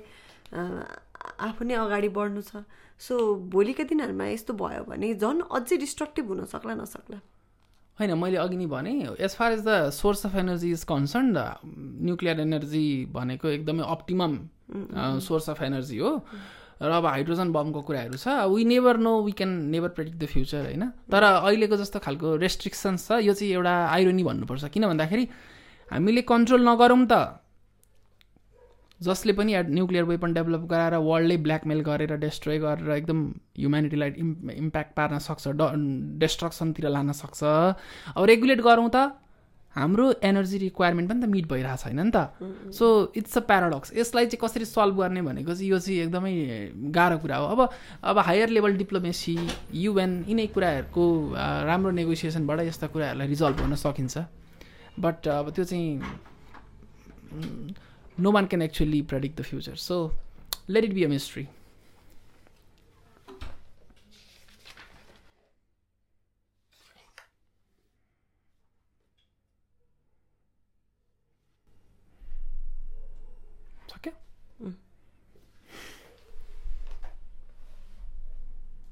आफू 1.49 1.65
नै 1.65 1.75
अगाडि 1.75 2.09
बढ्नु 2.11 2.43
छ। 2.43 2.63
सो 3.01 3.15
भोलिका 3.51 3.85
दिनहरूमा 3.91 4.25
यस्तो 4.27 4.53
भयो 4.55 4.85
भने 4.87 5.15
झन् 5.15 5.43
अझै 5.51 5.77
डिस्ट्रक्टिभ 5.77 6.25
हुन 6.29 6.45
सक्ला 6.53 6.75
नसक्ला? 6.77 7.19
होइन 7.99 8.13
मैले 8.19 8.37
अघि 8.37 8.57
नै 8.57 8.67
भने 8.67 8.93
as 9.19 9.33
far 9.37 9.53
as 9.53 9.63
the 9.65 9.91
source 9.93 10.27
of 10.27 10.35
energy 10.37 10.71
is 10.73 10.85
concern 10.89 11.37
nuclear 12.07 12.41
energy 12.41 12.87
भनेको 13.13 13.49
एकदमै 13.49 13.85
अप्टिमम 13.97 14.33
सोर्स 15.21 15.51
अफ 15.51 15.63
एनर्जी 15.63 15.99
हो। 15.99 16.13
र 16.81 16.91
अब 16.91 17.07
हाइड्रोजन 17.07 17.53
बमको 17.53 17.81
कुराहरू 17.85 18.17
छ। 18.17 18.29
We 18.49 18.65
never 18.65 18.97
know 18.97 19.13
we 19.23 19.33
can 19.37 19.51
never 19.69 19.89
predict 19.97 20.19
the 20.19 20.27
future 20.27 20.65
होइन? 20.65 20.85
तर 21.13 21.23
अहिलेको 21.23 21.77
जस्तो 21.77 21.99
खालको 22.01 22.37
रेस्ट्रिक्सन्स 22.41 23.09
छ 23.09 23.21
यो 23.21 23.35
चाहिँ 23.37 23.53
एउटा 23.53 23.75
आइरोनी 23.93 24.23
भन्नुपर्छ। 24.25 24.65
किन 24.73 24.87
भन्दाखेरि 24.89 25.25
हामीले 25.89 26.23
कन्ट्रोल 26.25 26.63
नगरौँ 26.69 27.05
त। 27.05 27.41
जसले 29.01 29.33
पनि 29.33 29.53
न्युक्लियर 29.57 30.05
वेपन 30.05 30.33
डेभलप 30.35 30.65
गराएर 30.69 30.95
वर्ल्डै 31.01 31.37
ब्ल्याकमेल 31.45 31.81
गरेर 31.81 32.17
डेस्ट्रोय 32.21 32.59
गरेर 32.61 32.91
एकदम 32.97 33.19
ह्युमेनिटीलाई 33.57 34.11
इम् 34.17 34.51
इम्प्याक्ट 34.53 34.93
पार्न 34.97 35.19
सक्छ 35.19 35.57
ड 35.57 35.63
डेस्ट्रक्सनतिर 36.21 36.89
लान 36.89 37.13
सक्छ। 37.13 37.41
अब 38.17 38.25
रेगुलेट 38.25 38.61
गरौँ 38.61 38.89
त। 38.93 39.17
हाम्रो 39.75 40.07
एनर्जी 40.25 40.59
रिक्वायरमेन्ट 40.59 41.11
पनि 41.11 41.21
त 41.23 41.29
मिट 41.31 41.47
भइरहेको 41.49 41.77
छैन 41.83 42.01
नि 42.01 42.11
त। 42.15 42.73
सो 42.75 42.87
इट्स 43.17 43.37
अ 43.39 43.41
प्याराडक्स 43.47 43.93
यसलाई 43.97 44.27
चाहिँ 44.27 44.41
कसरी 44.43 44.65
सल्भ 44.65 44.97
गर्ने 45.01 45.23
भनेको 45.23 45.55
चाहिँ 45.55 45.71
यो 45.71 45.79
चाहिँ 45.79 45.99
एकदमै 46.01 46.33
गाह्रो 46.97 47.19
कुरा 47.19 47.37
हो। 47.37 47.47
अब 47.47 47.61
अब 48.03 48.19
हायर 48.19 48.49
लेभल 48.51 48.77
डिप्लोमेसी 48.77 49.37
युएन 49.75 50.13
यिनै 50.29 50.47
कुराहरूको 50.57 51.05
राम्रो 51.71 51.91
नेगोसिएसनबाट 52.01 52.61
यस्ता 52.67 52.87
कुराहरूलाई 52.91 53.29
रिजल्भ 53.29 53.61
हुन 53.61 53.75
सकिन्छ। 53.79 54.19
बट 54.99 55.29
अब 55.29 55.51
त्यो 55.55 55.65
चाहिँ 55.65 55.89
no 58.21 58.31
one 58.33 58.47
can 58.47 58.63
actually 58.63 59.01
predict 59.07 59.41
the 59.41 59.43
future 59.45 59.75
so 59.79 59.97
let 60.71 60.85
it 60.85 60.95
be 60.95 61.05
a 61.05 61.09
mystery 61.09 61.47